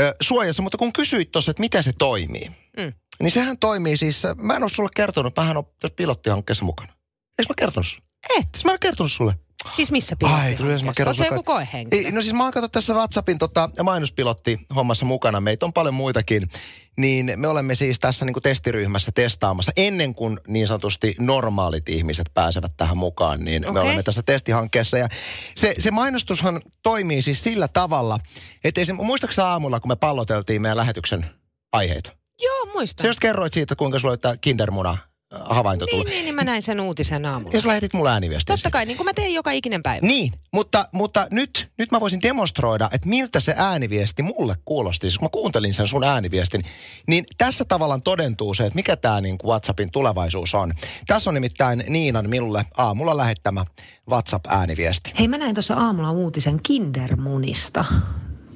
ö, 0.00 0.14
suojassa, 0.20 0.62
mutta 0.62 0.78
kun 0.78 0.92
kysyit 0.92 1.32
tuossa, 1.32 1.50
että 1.50 1.60
miten 1.60 1.82
se 1.82 1.92
toimii, 1.98 2.50
Mm. 2.76 2.92
niin 3.22 3.30
sehän 3.30 3.58
toimii 3.58 3.96
siis, 3.96 4.22
mä 4.36 4.56
en 4.56 4.62
ole 4.62 4.70
sulle 4.70 4.90
kertonut, 4.96 5.36
mähän 5.36 5.56
on 5.56 5.64
tässä 5.80 5.96
pilottihankkeessa 5.96 6.64
mukana. 6.64 6.92
Eikö 7.38 7.52
mä 7.52 7.54
kertonut 7.56 7.86
sulle? 7.86 8.07
Et. 8.38 8.48
Mä 8.64 8.72
en 8.72 8.78
kertonut 8.80 9.12
sulle. 9.12 9.34
Siis 9.76 9.92
missä 9.92 10.16
Ai, 10.22 10.54
kyllä 10.54 10.78
mä 10.84 10.92
kerron 10.96 11.16
Oletko 11.18 11.34
joku 11.34 11.42
koehenkilö? 11.42 12.02
Ei, 12.02 12.12
no 12.12 12.20
siis 12.20 12.34
mä 12.34 12.44
oon 12.44 12.52
tässä 12.72 12.94
WhatsAppin 12.94 13.38
tota, 13.38 13.70
mainospilotti 13.82 14.58
hommassa 14.74 15.04
mukana. 15.04 15.40
Meitä 15.40 15.66
on 15.66 15.72
paljon 15.72 15.94
muitakin. 15.94 16.50
Niin 16.96 17.32
me 17.36 17.48
olemme 17.48 17.74
siis 17.74 17.98
tässä 17.98 18.24
niin 18.24 18.42
testiryhmässä 18.42 19.12
testaamassa 19.14 19.72
ennen 19.76 20.14
kuin 20.14 20.40
niin 20.48 20.66
sanotusti 20.66 21.14
normaalit 21.18 21.88
ihmiset 21.88 22.30
pääsevät 22.34 22.72
tähän 22.76 22.96
mukaan. 22.96 23.44
Niin 23.44 23.62
me 23.62 23.68
Okei. 23.68 23.82
olemme 23.82 24.02
tässä 24.02 24.22
testihankkeessa. 24.22 24.98
Ja 24.98 25.08
se, 25.56 25.74
se 25.78 25.90
mainostushan 25.90 26.60
toimii 26.82 27.22
siis 27.22 27.42
sillä 27.42 27.68
tavalla, 27.68 28.18
että 28.64 28.80
esim, 28.80 28.96
muistaakseni 28.96 29.48
aamulla, 29.48 29.80
kun 29.80 29.90
me 29.90 29.96
palloteltiin 29.96 30.62
meidän 30.62 30.76
lähetyksen 30.76 31.26
aiheita. 31.72 32.12
Joo, 32.42 32.66
muistan. 32.66 33.04
Sä 33.04 33.08
just 33.08 33.20
kerroit 33.20 33.54
siitä, 33.54 33.76
kuinka 33.76 33.98
sulla 33.98 34.12
oli 34.12 34.18
tämä 34.18 34.36
kindermuna 34.36 34.98
havainto 35.30 35.84
Niin, 35.84 35.90
tullut. 35.90 36.06
niin, 36.08 36.24
niin 36.24 36.34
mä 36.34 36.44
näin 36.44 36.62
sen 36.62 36.80
uutisen 36.80 37.26
aamulla. 37.26 37.56
Ja 37.56 37.60
sä 37.60 37.68
lähetit 37.68 37.92
mulle 37.94 38.10
ääniviestin. 38.10 38.52
Totta 38.56 38.70
kai, 38.70 38.86
niin 38.86 38.96
kuin 38.96 39.04
mä 39.04 39.12
teen 39.14 39.34
joka 39.34 39.50
ikinen 39.50 39.82
päivä. 39.82 40.06
Niin, 40.06 40.32
mutta, 40.52 40.88
mutta 40.92 41.26
nyt, 41.30 41.68
nyt 41.78 41.90
mä 41.90 42.00
voisin 42.00 42.22
demonstroida, 42.22 42.88
että 42.92 43.08
miltä 43.08 43.40
se 43.40 43.54
ääniviesti 43.56 44.22
mulle 44.22 44.56
kuulosti. 44.64 45.04
Siis 45.10 45.18
kun 45.18 45.24
mä 45.26 45.30
kuuntelin 45.30 45.74
sen 45.74 45.88
sun 45.88 46.04
ääniviestin, 46.04 46.64
niin 47.06 47.24
tässä 47.38 47.64
tavallaan 47.64 48.02
todentuu 48.02 48.54
se, 48.54 48.64
että 48.66 48.74
mikä 48.76 48.96
tämä 48.96 49.20
niin 49.20 49.36
WhatsAppin 49.44 49.90
tulevaisuus 49.90 50.54
on. 50.54 50.74
Tässä 51.06 51.30
on 51.30 51.34
nimittäin 51.34 51.84
Niinan 51.88 52.30
minulle 52.30 52.64
aamulla 52.76 53.16
lähettämä 53.16 53.64
WhatsApp-ääniviesti. 54.10 55.12
Hei, 55.18 55.28
mä 55.28 55.38
näin 55.38 55.54
tuossa 55.54 55.74
aamulla 55.74 56.10
uutisen 56.10 56.60
kindermunista. 56.62 57.84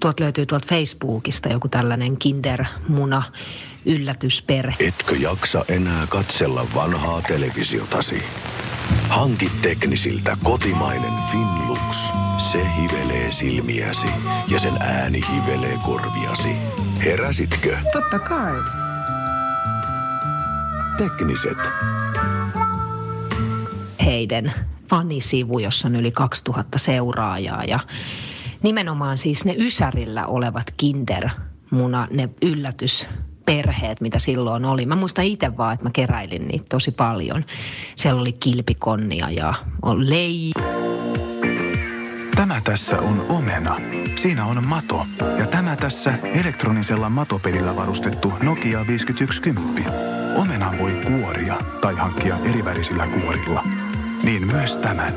Tuolta 0.03 0.23
löytyy 0.23 0.47
tuolta 0.47 0.67
Facebookista 0.69 1.49
joku 1.49 1.69
tällainen 1.69 2.17
kindermuna 2.17 3.23
yllätysperhe. 3.87 4.77
Etkö 4.79 5.17
jaksa 5.17 5.65
enää 5.69 6.07
katsella 6.07 6.67
vanhaa 6.75 7.23
televisiotasi? 7.23 8.23
Hanki 9.09 9.51
teknisiltä 9.63 10.37
kotimainen 10.43 11.13
Finlux. 11.31 11.97
Se 12.53 12.67
hivelee 12.77 13.33
silmiäsi 13.33 14.07
ja 14.49 14.61
sen 14.61 14.83
ääni 14.83 15.23
hivelee 15.33 15.79
korviasi. 15.87 16.57
Heräsitkö? 17.05 17.77
Totta 17.93 18.19
kai. 18.19 18.55
Tekniset. 20.99 21.59
Heidän 24.05 24.53
fanisivu, 24.91 25.59
jossa 25.59 25.89
on 25.89 25.97
yli 25.97 26.11
2000 26.11 26.79
seuraajaa 26.79 27.65
ja 27.65 27.79
nimenomaan 28.63 29.19
siis 29.19 29.45
ne 29.45 29.55
Ysärillä 29.59 30.27
olevat 30.27 30.75
kindermuna, 30.77 32.09
ne 32.11 32.29
yllätysperheet, 32.43 34.01
mitä 34.01 34.19
silloin 34.19 34.65
oli. 34.65 34.87
Mä 34.87 34.97
muistan 34.97 35.25
itse 35.25 35.57
vaan, 35.57 35.75
että 35.75 35.85
mä 35.87 35.91
keräilin 35.93 36.49
niitä 36.49 36.65
tosi 36.69 36.91
paljon. 36.91 37.45
Siellä 37.97 38.21
oli 38.21 38.33
kilpikonnia 38.33 39.31
ja 39.31 39.55
on 39.83 40.11
lei. 40.11 40.53
Tämä 42.37 42.61
tässä 42.65 43.01
on 43.01 43.27
omena. 43.29 43.77
Siinä 44.23 44.45
on 44.45 44.67
mato. 44.67 45.07
Ja 45.39 45.47
tämä 45.47 45.77
tässä 45.77 46.19
elektronisella 46.23 47.09
matopelillä 47.09 47.77
varustettu 47.77 48.33
Nokia 48.43 48.87
5110. 48.87 49.93
Omenan 50.37 50.79
voi 50.79 50.93
kuoria 50.93 51.59
tai 51.81 51.95
hankkia 51.95 52.37
erivärisillä 52.45 53.07
kuorilla. 53.07 53.65
Niin 54.23 54.47
myös 54.47 54.77
tämän. 54.77 55.15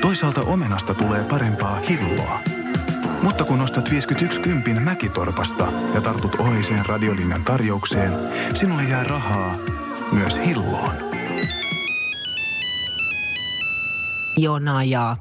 Toisaalta 0.00 0.40
omenasta 0.40 0.94
tulee 0.94 1.24
parempaa 1.24 1.76
hilloa. 1.76 2.55
Mutta 3.22 3.44
kun 3.44 3.60
ostat 3.60 3.90
5110 3.90 4.82
Mäkitorpasta 4.82 5.72
ja 5.94 6.00
tartut 6.00 6.34
oheiseen 6.34 6.86
radiolinjan 6.86 7.44
tarjoukseen, 7.44 8.12
sinulle 8.54 8.84
jää 8.84 9.04
rahaa 9.04 9.56
myös 10.12 10.40
hilloon. 10.46 10.94
Jona 14.36 14.84
ja 14.84 15.16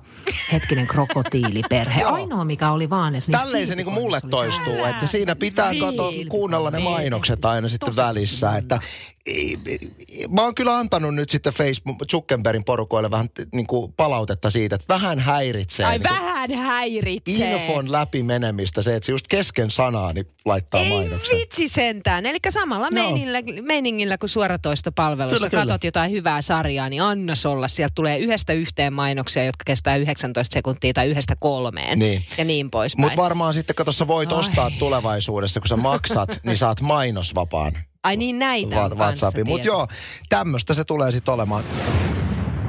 hetkinen 0.52 0.88
krokotiiliperhe. 0.88 2.02
Joo. 2.02 2.14
Ainoa 2.14 2.46
mikä 2.46 2.72
oli 2.72 2.90
vaan, 2.90 3.16
että 3.16 3.32
niissä 3.32 3.44
Tälleen 3.44 3.68
se 3.68 3.76
niinku 3.76 3.92
mulle 3.92 4.22
toistuu, 4.30 4.84
että 4.86 5.08
siinä 5.08 5.36
pitää 5.36 5.72
kato, 5.80 6.14
kuunnella 6.30 6.72
ne 6.72 6.80
mainokset 6.80 7.46
aina 7.46 7.70
sitten 7.70 7.96
välissä. 7.96 8.58
Että, 8.58 8.80
ei- 9.26 9.58
ei- 9.68 9.92
mä 10.30 10.42
oon 10.42 10.56
kyllä 10.56 10.78
antanut 10.78 11.16
nyt 11.16 11.30
sitten 11.30 11.54
Facebook, 11.54 11.98
Zuckerbergin 12.12 12.64
porukoille 12.64 13.12
vähän 13.12 13.30
niin 13.52 13.68
kuin 13.68 13.94
palautetta 13.94 14.50
siitä, 14.50 14.76
että 14.76 14.94
vähän 14.94 15.20
häiritsee. 15.20 15.86
Ai 15.86 15.98
niin 16.00 16.08
kuin 16.08 16.20
vähän 16.20 16.52
häiritsee. 16.52 17.56
Infon 17.68 17.92
läpi 17.92 18.24
menemistä 18.24 18.82
se, 18.82 18.96
että 18.96 19.06
se 19.06 19.12
just 19.12 19.28
kesken 19.28 19.70
sanaa 19.70 20.14
niin 20.14 20.28
laittaa 20.46 20.82
Ei 20.82 20.90
mainoksen. 20.90 21.38
vitsi 21.38 21.68
sentään. 21.68 22.26
Eli 22.26 22.38
samalla 22.50 22.88
Joo. 22.92 22.92
meiningillä, 22.92 23.42
meiningillä 23.62 24.18
kuin 24.18 24.30
suoratoistopalvelussa 24.30 25.38
Kyllä, 25.38 25.50
kyllä. 25.50 25.64
katot 25.66 25.84
jotain 25.84 26.12
hyvää 26.12 26.42
sarjaa, 26.42 26.90
niin 26.90 27.02
anna 27.02 27.34
olla. 27.50 27.68
Sieltä 27.68 27.94
tulee 27.96 28.18
yhdestä 28.18 28.54
yhteen 28.54 28.94
mainoksia, 28.94 29.46
jotka 29.46 29.64
kestää 29.66 29.96
19 30.16 30.54
sekuntia 30.54 30.94
tai 30.94 31.08
yhdestä 31.08 31.36
kolmeen. 31.40 32.00
Niin. 32.00 32.26
Ja 32.38 32.46
niin 32.46 32.72
poispäin. 32.72 33.06
Mutta 33.06 33.22
varmaan 33.22 33.54
sitten, 33.54 33.76
kato, 33.76 33.92
sä 33.92 34.08
voit 34.08 34.32
Ai. 34.32 34.40
ostaa 34.40 34.72
tulevaisuudessa, 34.80 35.60
kun 35.60 35.68
sä 35.68 35.78
maksat, 35.78 36.40
niin 36.44 36.58
saat 36.58 36.82
mainosvapaan 36.82 37.78
Ai 38.04 38.18
niin 38.18 38.40
näitä 38.40 38.84
on 38.84 38.92
Wa- 38.92 38.98
WhatsAppin. 38.98 39.48
Mutta 39.48 39.68
joo, 39.68 39.88
tämmöistä 40.30 40.74
se 40.74 40.84
tulee 40.84 41.12
sitten 41.12 41.34
olemaan. 41.34 41.64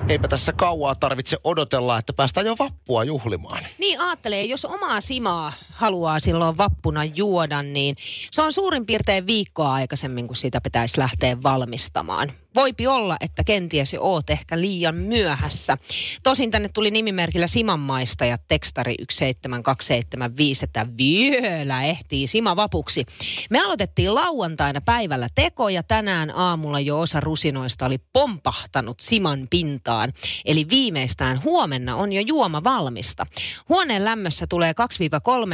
Eipä 0.09 0.29
tässä 0.29 0.53
kauaa 0.53 0.95
tarvitse 0.95 1.37
odotella, 1.45 1.99
että 1.99 2.13
päästään 2.13 2.47
jo 2.47 2.55
vappua 2.59 3.05
juhlimaan. 3.05 3.65
Niin 3.79 4.01
ajattelee, 4.01 4.45
jos 4.45 4.65
omaa 4.65 5.01
simaa 5.01 5.53
haluaa 5.71 6.21
silloin 6.21 6.59
vappuna 6.59 7.05
juoda, 7.05 7.63
niin 7.63 7.97
se 8.31 8.43
on 8.43 8.53
suurin 8.53 8.87
piirtein 8.87 9.27
viikkoa 9.27 9.73
aikaisemmin, 9.73 10.27
kun 10.27 10.37
sitä 10.37 10.61
pitäisi 10.61 10.99
lähteä 10.99 11.43
valmistamaan. 11.43 12.33
Voipi 12.57 12.87
olla, 12.87 13.17
että 13.21 13.45
kenties 13.45 13.93
jo 13.93 14.03
oot 14.03 14.31
ehkä 14.31 14.61
liian 14.61 14.95
myöhässä. 14.95 15.77
Tosin 16.23 16.51
tänne 16.51 16.69
tuli 16.75 16.91
nimimerkillä 16.91 17.47
Simanmaista 17.47 18.25
ja 18.25 18.39
tekstari 18.49 18.95
17275, 19.11 20.65
että 20.65 20.87
vielä 20.99 21.83
ehtii 21.83 22.27
Sima 22.27 22.57
vapuksi. 22.57 23.07
Me 23.51 23.61
aloitettiin 23.61 24.15
lauantaina 24.15 24.81
päivällä 24.81 25.29
teko 25.35 25.69
ja 25.69 25.83
tänään 25.83 26.31
aamulla 26.31 26.81
jo 26.81 27.01
osa 27.01 27.21
rusinoista 27.21 27.87
oli 27.87 27.99
pompahtanut 28.13 29.01
Siman 29.01 29.47
pintaan. 29.51 30.13
Eli 30.45 30.67
viimeistään 30.71 31.45
huomenna 31.45 31.97
on 31.97 32.13
jo 32.13 32.21
juoma 32.27 32.65
valmista. 32.65 33.27
Huoneen 33.69 34.05
lämmössä 34.05 34.47
tulee 34.47 34.73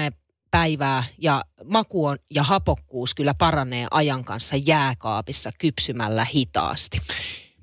2-3 0.09 0.22
päivää 0.53 1.05
ja 1.19 1.43
maku 1.65 2.07
on, 2.07 2.19
ja 2.31 2.43
hapokkuus 2.43 3.15
kyllä 3.15 3.35
paranee 3.35 3.87
ajan 3.91 4.25
kanssa 4.25 4.57
jääkaapissa 4.57 5.51
kypsymällä 5.59 6.25
hitaasti. 6.35 7.01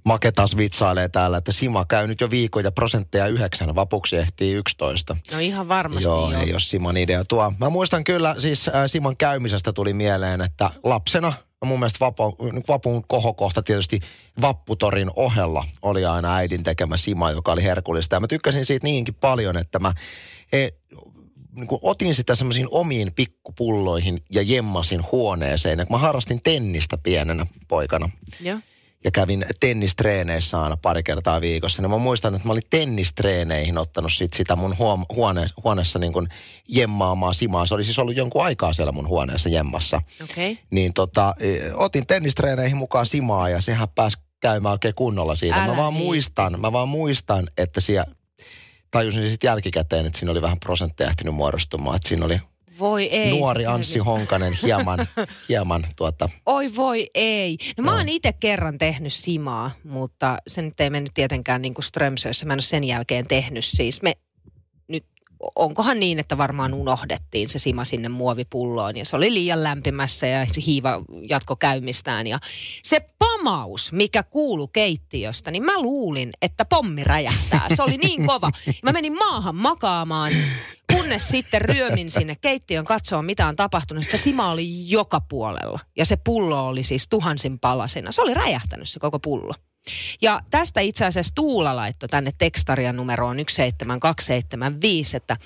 Make 0.05 0.31
taas 0.31 0.57
vitsailee 0.57 1.09
täällä, 1.09 1.37
että 1.37 1.51
Sima 1.51 1.85
käy 1.85 2.07
nyt 2.07 2.21
jo 2.21 2.29
viikon 2.29 2.63
ja 2.63 2.71
prosentteja 2.71 3.27
yhdeksän, 3.27 3.75
vapuksi 3.75 4.17
ehtii 4.17 4.53
11. 4.53 5.17
No 5.31 5.39
ihan 5.39 5.67
varmasti 5.67 6.03
Joo, 6.03 6.31
joo. 6.31 6.41
ei 6.41 6.51
ole 6.51 6.59
Siman 6.59 6.97
idea 6.97 7.23
tuo. 7.29 7.53
Mä 7.59 7.69
muistan 7.69 8.03
kyllä, 8.03 8.35
siis 8.37 8.67
äh, 8.67 8.73
Siman 8.87 9.17
käymisestä 9.17 9.73
tuli 9.73 9.93
mieleen, 9.93 10.41
että 10.41 10.69
lapsena 10.83 11.33
mun 11.65 11.79
mielestä 11.79 11.99
vapo, 11.99 12.35
vapun 12.67 13.03
kohokohta 13.07 13.63
tietysti 13.63 13.99
Vapputorin 14.41 15.11
ohella 15.15 15.65
oli 15.81 16.05
aina 16.05 16.35
äidin 16.35 16.63
tekemä 16.63 16.97
Sima, 16.97 17.31
joka 17.31 17.51
oli 17.51 17.63
herkullista. 17.63 18.15
Ja 18.15 18.19
mä 18.19 18.27
tykkäsin 18.27 18.65
siitä 18.65 18.83
niinkin 18.83 19.13
paljon, 19.13 19.57
että 19.57 19.79
mä 19.79 19.93
e, 20.53 20.69
niin 21.55 21.67
kuin 21.67 21.79
otin 21.83 22.15
sitä 22.15 22.35
semmoisiin 22.35 22.67
omiin 22.71 23.11
pikkupulloihin 23.13 24.21
ja 24.29 24.41
jemmasin 24.41 25.01
huoneeseen. 25.11 25.79
Ja 25.79 25.85
kun 25.85 25.93
mä 25.95 25.97
harrastin 25.99 26.41
tennistä 26.43 26.97
pienenä 26.97 27.45
poikana, 27.67 28.09
Joo. 28.39 28.59
ja 29.03 29.11
kävin 29.11 29.45
tennistreeneissä 29.59 30.61
aina 30.61 30.77
pari 30.77 31.03
kertaa 31.03 31.41
viikossa. 31.41 31.81
Niin 31.81 31.91
mä 31.91 31.97
muistan, 31.97 32.35
että 32.35 32.47
mä 32.47 32.51
olin 32.51 32.63
tennistreeneihin 32.69 33.77
ottanut 33.77 34.13
sit 34.13 34.33
sitä 34.33 34.55
mun 34.55 34.75
huom- 34.77 35.05
huone- 35.15 35.47
huoneessa 35.63 35.99
niin 35.99 36.13
kuin 36.13 36.27
jemmaamaan 36.67 37.35
simaa. 37.35 37.65
Se 37.65 37.75
oli 37.75 37.83
siis 37.83 37.99
ollut 37.99 38.15
jonkun 38.17 38.43
aikaa 38.43 38.73
siellä 38.73 38.91
mun 38.91 39.07
huoneessa 39.07 39.49
jemmassa. 39.49 40.01
Okay. 40.23 40.55
Niin 40.71 40.93
tota, 40.93 41.35
eh, 41.39 41.61
otin 41.73 42.07
tennistreeneihin 42.07 42.77
mukaan 42.77 43.05
simaa 43.05 43.49
ja 43.49 43.61
sehän 43.61 43.89
pääsi 43.95 44.17
käymään 44.41 44.71
oikein 44.71 44.95
kunnolla 44.95 45.35
siitä. 45.35 45.55
Älä 45.63 45.67
mä 45.67 45.77
vaan 45.77 45.93
viitti. 45.93 46.05
muistan, 46.05 46.59
mä 46.59 46.71
vaan 46.71 46.89
muistan, 46.89 47.47
että 47.57 47.81
siellä 47.81 48.15
tajusin 48.91 49.29
sitten 49.29 49.47
jälkikäteen, 49.47 50.05
että 50.05 50.19
siinä 50.19 50.31
oli 50.31 50.41
vähän 50.41 50.59
prosentteja 50.59 51.09
ehtinyt 51.09 51.35
muodostumaan. 51.35 51.95
Että 51.95 52.09
siinä 52.09 52.25
oli 52.25 52.39
Voi 52.79 53.03
ei. 53.03 53.39
nuori 53.39 53.65
Anssi. 53.65 53.99
Honkanen 53.99 54.53
hieman, 54.63 54.99
hieman 55.49 55.87
tuota, 55.95 56.29
Oi 56.45 56.75
voi 56.75 57.07
ei. 57.13 57.57
No 57.77 57.83
mä 57.83 57.95
oon 57.97 58.09
itse 58.09 58.33
kerran 58.33 58.77
tehnyt 58.77 59.13
simaa, 59.13 59.71
mutta 59.83 60.37
se 60.47 60.61
nyt 60.61 60.79
ei 60.79 60.89
mennyt 60.89 61.11
tietenkään 61.13 61.61
niin 61.61 61.73
kuin 61.73 61.85
Strömsössä. 61.85 62.45
Mä 62.45 62.53
en 62.53 62.57
ole 62.57 62.61
sen 62.61 62.83
jälkeen 62.83 63.27
tehnyt 63.27 63.65
siis. 63.65 64.01
Me 64.01 64.13
onkohan 65.55 65.99
niin, 65.99 66.19
että 66.19 66.37
varmaan 66.37 66.73
unohdettiin 66.73 67.49
se 67.49 67.59
sima 67.59 67.85
sinne 67.85 68.09
muovipulloon 68.09 68.97
ja 68.97 69.05
se 69.05 69.15
oli 69.15 69.33
liian 69.33 69.63
lämpimässä 69.63 70.27
ja 70.27 70.45
se 70.45 70.61
hiiva 70.65 71.01
jatko 71.29 71.55
käymistään. 71.55 72.27
Ja 72.27 72.39
se 72.83 73.09
pamaus, 73.19 73.91
mikä 73.91 74.23
kuulu 74.23 74.67
keittiöstä, 74.67 75.51
niin 75.51 75.63
mä 75.63 75.81
luulin, 75.81 76.29
että 76.41 76.65
pommi 76.65 77.03
räjähtää. 77.03 77.67
Se 77.75 77.83
oli 77.83 77.97
niin 77.97 78.27
kova. 78.27 78.51
Mä 78.83 78.91
menin 78.91 79.13
maahan 79.13 79.55
makaamaan, 79.55 80.31
kunnes 80.93 81.27
sitten 81.27 81.61
ryömin 81.61 82.11
sinne 82.11 82.35
keittiön 82.41 82.85
katsoa, 82.85 83.21
mitä 83.21 83.47
on 83.47 83.55
tapahtunut. 83.55 84.03
Sitä 84.03 84.17
sima 84.17 84.51
oli 84.51 84.89
joka 84.91 85.21
puolella 85.21 85.79
ja 85.97 86.05
se 86.05 86.15
pullo 86.15 86.67
oli 86.67 86.83
siis 86.83 87.07
tuhansin 87.07 87.59
palasina. 87.59 88.11
Se 88.11 88.21
oli 88.21 88.33
räjähtänyt 88.33 88.89
se 88.89 88.99
koko 88.99 89.19
pullo. 89.19 89.53
Ja 90.21 90.41
tästä 90.49 90.81
itse 90.81 91.05
asiassa 91.05 91.35
Tuula 91.35 91.75
laittoi 91.75 92.09
tänne 92.09 92.31
tekstarian 92.37 92.95
numeroon 92.95 93.37
17275, 93.37 95.17
että 95.17 95.37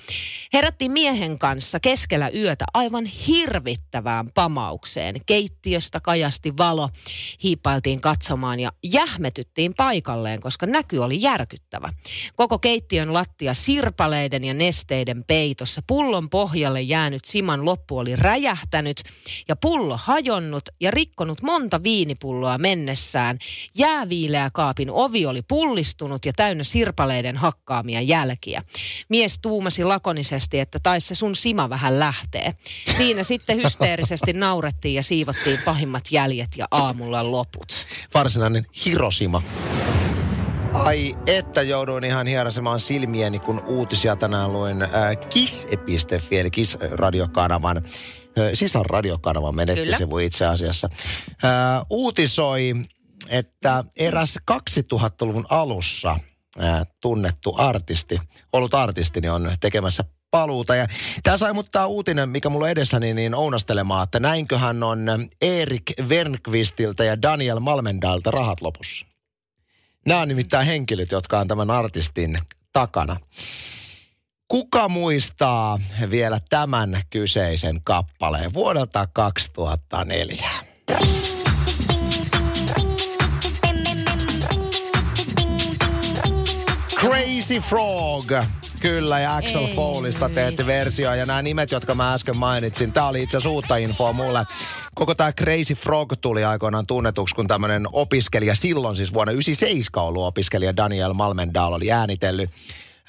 herättiin 0.52 0.92
miehen 0.92 1.38
kanssa 1.38 1.80
keskellä 1.80 2.28
yötä 2.28 2.64
aivan 2.74 3.04
hirvittävään 3.04 4.30
pamaukseen. 4.34 5.20
Keittiöstä 5.26 6.00
kajasti 6.00 6.56
valo, 6.56 6.88
hiipailtiin 7.42 8.00
katsomaan 8.00 8.60
ja 8.60 8.72
jähmetyttiin 8.84 9.74
paikalleen, 9.76 10.40
koska 10.40 10.66
näky 10.66 10.98
oli 10.98 11.22
järkyttävä. 11.22 11.92
Koko 12.36 12.58
keittiön 12.58 13.12
lattia 13.12 13.54
sirpaleiden 13.54 14.44
ja 14.44 14.54
nesteiden 14.54 15.24
peitossa. 15.24 15.82
Pullon 15.86 16.30
pohjalle 16.30 16.80
jäänyt 16.80 17.24
siman 17.24 17.64
loppu 17.64 17.98
oli 17.98 18.16
räjähtänyt 18.16 19.02
ja 19.48 19.56
pullo 19.56 19.98
hajonnut 20.02 20.64
ja 20.80 20.90
rikkonut 20.90 21.42
monta 21.42 21.82
viinipulloa 21.82 22.58
mennessään. 22.58 23.38
Jääviin 23.78 24.23
viileä 24.24 24.50
kaapin 24.52 24.90
ovi 24.90 25.26
oli 25.26 25.42
pullistunut 25.42 26.26
ja 26.26 26.32
täynnä 26.36 26.64
sirpaleiden 26.64 27.36
hakkaamia 27.36 28.00
jälkiä. 28.00 28.62
Mies 29.08 29.38
tuumasi 29.38 29.84
lakonisesti, 29.84 30.60
että 30.60 30.78
taisi 30.82 31.06
se 31.06 31.14
sun 31.14 31.34
sima 31.34 31.70
vähän 31.70 31.98
lähtee. 31.98 32.52
Siinä 32.96 33.24
sitten 33.24 33.56
hysteerisesti 33.56 34.32
naurettiin 34.32 34.94
ja 34.94 35.02
siivottiin 35.02 35.58
pahimmat 35.64 36.04
jäljet 36.10 36.48
ja 36.56 36.66
aamulla 36.70 37.30
loput. 37.30 37.86
Varsinainen 38.14 38.66
Hiroshima. 38.84 39.42
Ai, 40.72 41.16
että 41.26 41.62
jouduin 41.62 42.04
ihan 42.04 42.26
hierasemaan 42.26 42.80
silmieni, 42.80 43.38
kun 43.38 43.62
uutisia 43.66 44.16
tänään 44.16 44.52
luin 44.52 44.82
äh, 44.82 44.90
kiss.fi, 45.30 46.38
eli 46.38 46.50
Kiss-radiokanavan, 46.50 47.76
äh, 47.76 47.84
sisarradiokanavan 48.54 49.54
menettisivu 49.54 50.18
itse 50.18 50.46
asiassa. 50.46 50.88
Äh, 51.44 51.86
uutisoi, 51.90 52.74
että 53.28 53.84
eräs 53.96 54.38
2000-luvun 54.52 55.46
alussa 55.48 56.18
tunnettu 57.00 57.54
artisti, 57.58 58.20
ollut 58.52 58.74
artisti, 58.74 59.20
niin 59.20 59.30
on 59.30 59.56
tekemässä 59.60 60.04
paluuta. 60.30 60.74
Ja 60.74 60.86
tämä 61.22 61.36
sai 61.36 61.52
muttaa 61.52 61.86
uutinen, 61.86 62.28
mikä 62.28 62.48
mulla 62.48 62.70
edessäni, 62.70 63.14
niin 63.14 63.34
ounastelemaan, 63.34 64.04
että 64.04 64.20
näinköhän 64.20 64.82
on 64.82 65.06
Erik 65.40 65.92
Wernqvistiltä 66.02 67.04
ja 67.04 67.22
Daniel 67.22 67.60
Malmendalta 67.60 68.30
rahat 68.30 68.60
lopussa. 68.60 69.06
Nämä 70.06 70.20
on 70.20 70.28
nimittäin 70.28 70.66
henkilöt, 70.66 71.10
jotka 71.10 71.38
on 71.38 71.48
tämän 71.48 71.70
artistin 71.70 72.38
takana. 72.72 73.16
Kuka 74.48 74.88
muistaa 74.88 75.78
vielä 76.10 76.40
tämän 76.48 77.02
kyseisen 77.10 77.80
kappaleen 77.84 78.54
vuodelta 78.54 79.08
2004? 79.12 80.50
Crazy 87.44 87.60
Frog. 87.60 88.24
Kyllä, 88.80 89.20
ja 89.20 89.36
Axel 89.36 89.64
Ei 89.64 89.74
Foleysta 89.74 90.28
teette 90.28 90.66
versio. 90.66 91.14
Ja 91.14 91.26
nämä 91.26 91.42
nimet, 91.42 91.70
jotka 91.70 91.94
mä 91.94 92.14
äsken 92.14 92.36
mainitsin, 92.36 92.92
tämä 92.92 93.08
oli 93.08 93.22
itse 93.22 93.38
uutta 93.48 93.76
infoa 93.76 94.12
mulle. 94.12 94.46
Koko 94.94 95.14
tämä 95.14 95.32
Crazy 95.32 95.74
Frog 95.74 96.12
tuli 96.20 96.44
aikoinaan 96.44 96.86
tunnetuksi, 96.86 97.34
kun 97.34 97.48
tämmöinen 97.48 97.86
opiskelija, 97.92 98.54
silloin 98.54 98.96
siis 98.96 99.12
vuonna 99.14 99.32
97 99.32 100.08
ollut 100.08 100.26
opiskelija 100.26 100.76
Daniel 100.76 101.12
Malmendal 101.12 101.72
oli 101.72 101.92
äänitellyt 101.92 102.50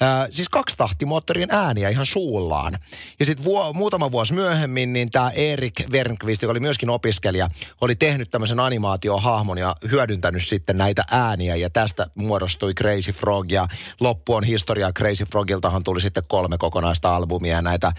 Äh, 0.02 0.28
siis 0.30 0.48
kaksitahtimoottorin 0.48 1.48
ääniä 1.50 1.88
ihan 1.88 2.06
suullaan. 2.06 2.78
Ja 3.18 3.24
sitten 3.26 3.44
vuo, 3.44 3.72
muutama 3.72 4.12
vuosi 4.12 4.34
myöhemmin, 4.34 4.92
niin 4.92 5.10
tämä 5.10 5.30
Erik 5.30 5.74
Wernqvist, 5.90 6.42
joka 6.42 6.50
oli 6.50 6.60
myöskin 6.60 6.90
opiskelija, 6.90 7.48
oli 7.80 7.94
tehnyt 7.94 8.30
tämmöisen 8.30 8.60
animaatiohahmon 8.60 9.58
ja 9.58 9.76
hyödyntänyt 9.90 10.46
sitten 10.46 10.78
näitä 10.78 11.04
ääniä. 11.10 11.56
Ja 11.56 11.70
tästä 11.70 12.06
muodostui 12.14 12.74
Crazy 12.74 13.12
Frog 13.12 13.52
ja 13.52 13.68
loppu 14.00 14.34
on 14.34 14.44
historiaa. 14.44 14.92
Crazy 14.92 15.24
Frogiltahan 15.24 15.84
tuli 15.84 16.00
sitten 16.00 16.22
kolme 16.28 16.58
kokonaista 16.58 17.16
albumia 17.16 17.56
ja 17.56 17.62
näitä 17.62 17.92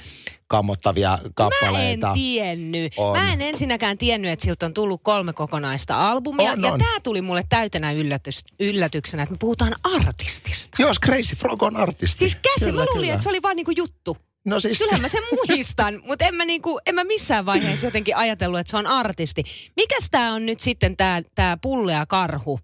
kammottavia 0.48 1.20
kappaleita. 1.36 2.08
Mä 2.08 2.12
en 2.12 2.20
tiennyt. 2.20 2.94
On. 2.98 3.20
Mä 3.20 3.34
en 3.34 3.42
ensinnäkään 3.42 3.98
tiennyt, 3.98 4.32
että 4.32 4.44
siltä 4.44 4.66
on 4.66 4.74
tullut 4.74 5.02
kolme 5.04 5.34
kokonaista 5.34 6.10
albumia. 6.10 6.52
On, 6.52 6.62
ja 6.62 6.74
on. 6.74 6.80
tämä 6.80 7.00
tuli 7.04 7.22
mulle 7.22 7.44
täytenä 7.50 7.92
yllätys, 7.92 8.44
yllätyksenä, 8.60 9.24
että 9.24 9.34
me 9.34 9.38
puhutaan 9.40 9.76
artistista. 9.84 10.82
Jos 10.82 10.98
Crazy 11.06 11.36
Frog 11.36 11.64
on 11.64 11.78
artisti. 11.78 12.18
Siis 12.18 12.36
käsi, 12.36 12.66
Kyllä, 12.66 12.72
mä 12.72 12.86
luulin, 12.86 13.02
kyllä. 13.02 13.14
että 13.14 13.24
se 13.24 13.30
oli 13.30 13.42
vaan 13.42 13.56
niinku 13.56 13.72
juttu. 13.72 14.18
No 14.46 14.60
siis... 14.60 14.78
Kyllähän 14.78 15.02
mä 15.02 15.08
sen 15.08 15.24
muistan, 15.48 16.02
mutta 16.08 16.26
en 16.26 16.36
mä, 16.36 16.46
niinku, 16.46 16.80
en 16.86 16.96
mä 16.96 17.04
missään 17.04 17.46
vaiheessa 17.46 17.88
jotenkin 17.88 18.16
ajatellut, 18.16 18.60
että 18.60 18.72
se 18.72 18.78
on 18.78 18.88
artisti. 18.88 19.44
Mikäs 19.76 20.08
tää 20.12 20.34
on 20.34 20.46
nyt 20.46 20.60
sitten 20.60 20.98
tää, 20.98 21.22
tää 21.36 21.58
pullea 21.62 22.06
karhu? 22.06 22.60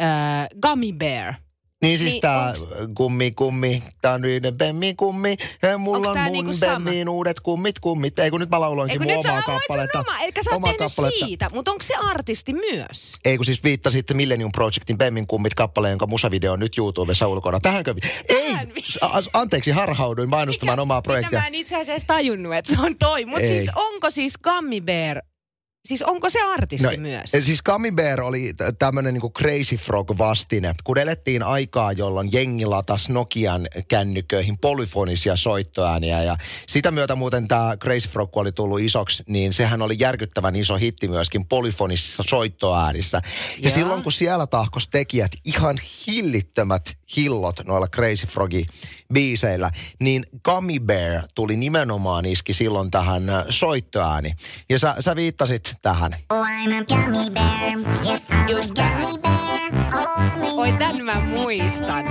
Äh, 0.00 0.48
Gummy 0.62 0.92
Bear. 0.92 1.34
Niin 1.82 1.98
siis 1.98 2.12
Niin, 2.12 2.20
tää 2.20 2.52
onks- 2.52 2.66
kummi 2.94 3.30
kummi, 3.30 3.82
tää 4.02 4.12
on 4.12 4.24
yhden 4.24 4.54
bemmi 4.58 4.94
kummi, 4.94 5.36
ja 5.62 5.78
mulla 5.78 6.10
on 6.10 6.18
mun 6.18 6.32
niinku 6.32 6.52
sama? 6.52 6.72
bemmiin 6.74 7.08
uudet 7.08 7.40
kummit 7.40 7.78
kummit. 7.78 8.18
Ei 8.18 8.30
kun 8.30 8.40
nyt 8.40 8.50
mä 8.50 8.60
lauloinkin 8.60 9.02
mun 9.02 9.12
omaa 9.16 9.42
kappaletta. 9.42 9.98
oma, 9.98 10.18
eli 10.20 10.32
sä 10.44 10.50
oot 10.50 10.56
omaa 10.56 10.72
tehnyt 10.72 10.90
kappaletta. 10.90 11.26
siitä, 11.26 11.50
mutta 11.54 11.70
onko 11.70 11.82
se 11.82 11.94
artisti 11.94 12.52
myös? 12.52 13.14
Ei 13.24 13.36
kun 13.36 13.44
siis 13.44 13.64
viittasit 13.64 14.06
Millennium 14.14 14.52
Projectin 14.52 14.98
Bemmin 14.98 15.26
kummit 15.26 15.54
kappaleen, 15.54 15.90
jonka 15.92 16.06
musavideo 16.06 16.52
on 16.52 16.60
nyt 16.60 16.78
YouTubessa 16.78 17.28
ulkona. 17.28 17.58
Tähänkö? 17.60 17.94
Ei! 18.28 18.54
Anteeksi, 19.32 19.70
harhauduin 19.70 20.28
mainostamaan 20.28 20.80
omaa 20.80 20.98
Mitä 20.98 21.02
projektia. 21.06 21.38
mä 21.40 21.46
en 21.46 21.54
itse 21.54 21.76
asiassa 21.76 22.06
tajunnut, 22.06 22.54
että 22.54 22.74
se 22.74 22.80
on 22.80 22.98
toi. 22.98 23.24
Mutta 23.24 23.46
siis 23.46 23.70
onko 23.74 24.10
siis 24.10 24.34
Gummy 24.38 24.80
Bear, 24.80 25.20
siis 25.86 26.02
onko 26.02 26.30
se 26.30 26.38
artisti 26.42 26.86
No, 26.96 27.02
myös? 27.02 27.30
Siis 27.40 27.62
Gummy 27.62 27.90
Bear 27.92 28.20
oli 28.20 28.52
t- 28.54 28.78
tämmönen 28.78 29.14
niinku 29.14 29.30
Crazy 29.30 29.76
Frog 29.76 30.18
vastine. 30.18 30.74
Kun 30.84 30.98
elettiin 30.98 31.42
aikaa, 31.42 31.92
jolloin 31.92 32.28
jengi 32.32 32.66
latas 32.66 33.08
Nokian 33.08 33.68
kännyköihin 33.88 34.58
polyfonisia 34.58 35.36
soittoääniä. 35.36 36.22
Ja 36.22 36.36
sitä 36.66 36.90
myötä 36.90 37.14
muuten 37.14 37.48
tämä 37.48 37.76
Crazy 37.76 38.08
Frog 38.08 38.30
kun 38.30 38.40
oli 38.40 38.52
tullut 38.52 38.80
isoksi, 38.80 39.22
niin 39.28 39.52
sehän 39.52 39.82
oli 39.82 39.96
järkyttävän 39.98 40.56
iso 40.56 40.76
hitti 40.76 41.08
myöskin 41.08 41.46
polyfonisissa 41.46 42.22
soittoäänissä. 42.28 43.22
Ja 43.56 43.62
Jaa. 43.62 43.70
silloin 43.70 44.02
kun 44.02 44.12
siellä 44.12 44.46
tahkos 44.46 44.88
tekijät 44.88 45.32
ihan 45.44 45.78
hillittömät 46.06 46.96
hillot 47.16 47.60
noilla 47.64 47.86
Crazy 47.88 48.26
Frogi 48.26 48.66
biiseillä, 49.12 49.70
niin 50.00 50.24
Gummy 50.44 50.80
Bear 50.80 51.22
tuli 51.34 51.56
nimenomaan 51.56 52.24
iski 52.26 52.52
silloin 52.52 52.90
tähän 52.90 53.30
äh, 53.30 53.44
soittoääni. 53.50 54.32
Ja 54.68 54.78
sä, 54.78 54.94
sä 55.00 55.16
viittasit 55.16 55.74
tähän. 55.82 56.16
Oh, 56.30 56.46
I'm 56.46 56.82
a 56.82 56.84
gummy 56.84 57.30
bear. 57.30 57.96
Yes, 58.10 58.22
I'm 58.30 58.50
Just 58.50 58.78
a 58.78 58.82
that. 58.82 59.00
gummy 59.00 59.18
bear. 59.18 59.46
Oh, 59.94 60.58
Oi, 60.58 60.72
tän 60.72 61.04
mä 61.04 61.20
muistan. 61.20 62.04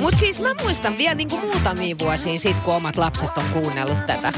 Mutta 0.00 0.18
siis 0.18 0.40
mä 0.40 0.54
muistan 0.62 0.98
vielä 0.98 1.14
niinku 1.14 1.36
muutamia 1.36 1.98
vuosia 1.98 2.38
sitten, 2.38 2.62
kun 2.64 2.74
omat 2.74 2.96
lapset 2.96 3.30
on 3.36 3.44
kuunnellut 3.52 4.06
tätä. 4.06 4.32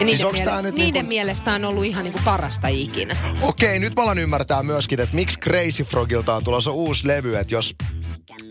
Ja 0.00 0.06
niiden, 0.06 0.26
onks 0.26 0.40
tää 0.40 0.62
nyt 0.62 0.74
niiden 0.74 0.92
niinku- 0.92 1.08
mielestä 1.08 1.54
on 1.54 1.64
ollut 1.64 1.84
ihan 1.84 2.04
niinku 2.04 2.20
parasta 2.24 2.68
ikinä. 2.68 3.16
Okei, 3.42 3.78
nyt 3.78 3.96
mä 3.96 4.02
alan 4.02 4.18
ymmärtää 4.18 4.62
myöskin, 4.62 5.00
että 5.00 5.14
miksi 5.16 5.40
Crazy 5.40 5.84
Frogilta 5.84 6.34
on 6.34 6.44
tulossa 6.44 6.70
uusi 6.70 7.08
levy, 7.08 7.36
että 7.36 7.54
jos 7.54 7.74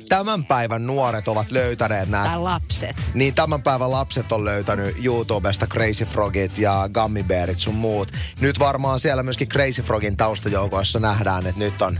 tämän 0.10 0.46
päivän 0.46 0.88
nuoret 0.88 1.28
ovat 1.28 1.52
löytäneet 1.52 2.10
nämä 2.10 2.24
Tai 2.26 2.40
lapset. 2.40 3.12
niin 3.14 3.34
tämän 3.36 3.64
päivän 3.64 3.92
lapset 3.92 4.32
on 4.32 4.46
löytänyt 4.46 5.06
YouTubesta 5.06 5.68
Crazy 5.68 6.06
Frogit 6.06 6.58
ja 6.58 6.90
Gummy 6.94 7.24
Bearit 7.24 7.60
sun 7.60 7.76
muut. 7.76 8.12
Nyt 8.40 8.60
varmaan 8.60 9.00
siellä 9.00 9.24
myöskin 9.24 9.50
Crazy 9.50 9.82
Frogin 9.82 10.18
taustajoukoissa 10.18 11.00
nähdään, 11.00 11.48
että 11.48 11.60
nyt 11.60 11.82
on 11.82 12.00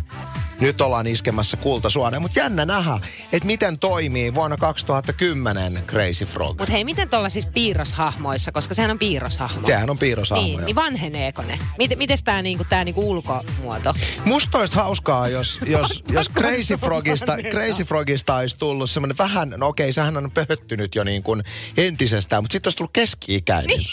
nyt 0.62 0.82
ollaan 0.82 1.08
iskemässä 1.08 1.58
kultasuoneen. 1.58 2.22
Mutta 2.22 2.40
jännä 2.40 2.66
nähdä, 2.66 3.00
että 3.32 3.48
miten 3.48 3.80
toimii 3.80 4.34
vuonna 4.34 4.58
2010 4.58 5.84
Crazy 5.88 6.26
Frog. 6.26 6.58
Mutta 6.58 6.72
hei, 6.72 6.84
miten 6.84 7.10
tuolla 7.10 7.30
siis 7.30 7.46
piirroshahmoissa, 7.46 8.52
koska 8.52 8.74
sehän 8.74 8.92
on 8.92 9.00
piirroshahmo. 9.00 9.68
Sehän 9.68 9.90
on 9.90 9.98
piirrosahmoja. 9.98 10.58
Niin, 10.58 10.66
niin 10.66 10.76
vanheneeko 10.76 11.42
ne? 11.42 11.60
Miten, 11.78 11.98
mites 11.98 12.24
tää, 12.24 12.42
niinku, 12.42 12.64
tää 12.70 12.84
niinku 12.84 13.10
ulkomuoto? 13.10 13.94
Musta 14.26 14.58
olisi 14.58 14.76
hauskaa, 14.76 15.28
jos, 15.28 15.60
jos, 15.66 16.04
jos 16.14 16.32
Crazy, 16.32 16.78
Frogista, 16.78 17.38
Crazy 17.52 17.84
Frogista 17.84 18.36
olisi 18.36 18.58
tullut 18.58 18.90
semmoinen 18.90 19.18
vähän, 19.18 19.54
no 19.58 19.68
okei, 19.68 19.94
sehän 19.94 20.18
on 20.18 20.32
pöhöttynyt 20.32 20.96
jo 20.96 21.04
niin 21.04 21.24
kuin 21.24 21.44
entisestään, 21.78 22.44
mutta 22.44 22.54
sitten 22.54 22.68
olisi 22.68 22.78
tullut 22.78 22.94
keski-ikäinen. 22.94 23.80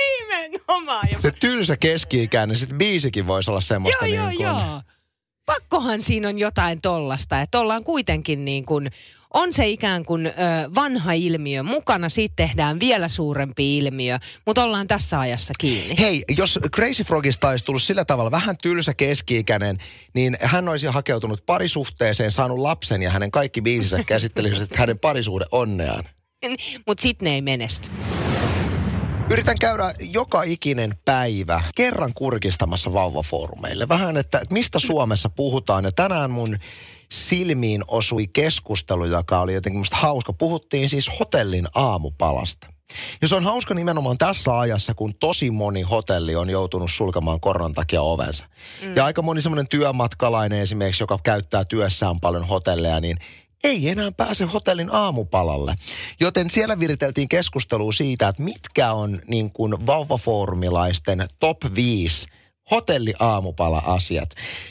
Nimenomaan. 0.00 1.08
Ja 1.10 1.20
Se 1.20 1.30
tylsä 1.30 1.76
keski-ikäinen, 1.76 2.58
sitten 2.58 2.78
biisikin 2.78 3.26
voisi 3.26 3.50
olla 3.50 3.60
semmoista 3.60 4.06
joo, 4.06 4.28
niin 4.28 4.40
joo, 4.40 4.54
kuin, 4.54 4.66
joo. 4.66 4.80
Pakkohan 5.46 6.02
siinä 6.02 6.28
on 6.28 6.38
jotain 6.38 6.80
tollasta, 6.80 7.40
että 7.40 7.60
ollaan 7.60 7.84
kuitenkin 7.84 8.44
niin 8.44 8.64
kuin, 8.64 8.90
on 9.34 9.52
se 9.52 9.68
ikään 9.68 10.04
kuin 10.04 10.26
ö, 10.26 10.30
vanha 10.74 11.12
ilmiö 11.12 11.62
mukana, 11.62 12.08
siitä 12.08 12.32
tehdään 12.36 12.80
vielä 12.80 13.08
suurempi 13.08 13.78
ilmiö, 13.78 14.18
mutta 14.46 14.64
ollaan 14.64 14.86
tässä 14.86 15.20
ajassa 15.20 15.54
kiinni. 15.58 15.98
Hei, 15.98 16.24
jos 16.36 16.58
Crazy 16.74 17.04
Frogista 17.04 17.48
olisi 17.48 17.64
tullut 17.64 17.82
sillä 17.82 18.04
tavalla 18.04 18.30
vähän 18.30 18.56
tylsä 18.62 18.94
keski-ikäinen, 18.94 19.78
niin 20.14 20.36
hän 20.40 20.68
olisi 20.68 20.86
hakeutunut 20.86 21.46
parisuhteeseen, 21.46 22.30
saanut 22.30 22.58
lapsen 22.58 23.02
ja 23.02 23.10
hänen 23.10 23.30
kaikki 23.30 23.60
biisinsä 23.60 24.04
käsittelisivät 24.04 24.76
hänen 24.76 24.98
parisuuden 24.98 25.48
onneaan. 25.52 26.04
mutta 26.86 27.02
sitten 27.02 27.26
ne 27.26 27.34
ei 27.34 27.42
menesty. 27.42 27.90
Yritän 29.30 29.56
käydä 29.60 29.94
joka 30.00 30.42
ikinen 30.42 30.92
päivä 31.04 31.62
kerran 31.74 32.14
kurkistamassa 32.14 32.92
vauvafoorumeille. 32.92 33.88
Vähän, 33.88 34.16
että 34.16 34.40
mistä 34.50 34.78
Suomessa 34.78 35.28
puhutaan. 35.28 35.84
Ja 35.84 35.92
tänään 35.92 36.30
mun 36.30 36.58
silmiin 37.12 37.84
osui 37.88 38.26
keskustelu, 38.26 39.04
joka 39.04 39.40
oli 39.40 39.54
jotenkin 39.54 39.78
musta 39.78 39.96
hauska. 39.96 40.32
Puhuttiin 40.32 40.88
siis 40.88 41.10
hotellin 41.20 41.68
aamupalasta. 41.74 42.66
Ja 43.22 43.28
se 43.28 43.34
on 43.34 43.44
hauska 43.44 43.74
nimenomaan 43.74 44.18
tässä 44.18 44.58
ajassa, 44.58 44.94
kun 44.94 45.14
tosi 45.14 45.50
moni 45.50 45.82
hotelli 45.82 46.36
on 46.36 46.50
joutunut 46.50 46.90
sulkemaan 46.90 47.40
koronan 47.40 47.74
takia 47.74 48.02
ovensa. 48.02 48.46
Mm. 48.82 48.96
Ja 48.96 49.04
aika 49.04 49.22
moni 49.22 49.42
semmoinen 49.42 49.68
työmatkalainen 49.68 50.60
esimerkiksi, 50.60 51.02
joka 51.02 51.18
käyttää 51.22 51.64
työssään 51.64 52.20
paljon 52.20 52.44
hotelleja, 52.44 53.00
niin 53.00 53.16
ei 53.64 53.88
enää 53.88 54.12
pääse 54.12 54.44
hotellin 54.44 54.90
aamupalalle. 54.92 55.74
Joten 56.20 56.50
siellä 56.50 56.80
viriteltiin 56.80 57.28
keskustelua 57.28 57.92
siitä, 57.92 58.28
että 58.28 58.42
mitkä 58.42 58.92
on 58.92 59.20
niin 59.26 59.50
kuin 59.50 59.86
vauvafoorumilaisten 59.86 61.28
top 61.40 61.58
5 61.74 62.26
hotelliaamupala-asiat. 62.70 64.28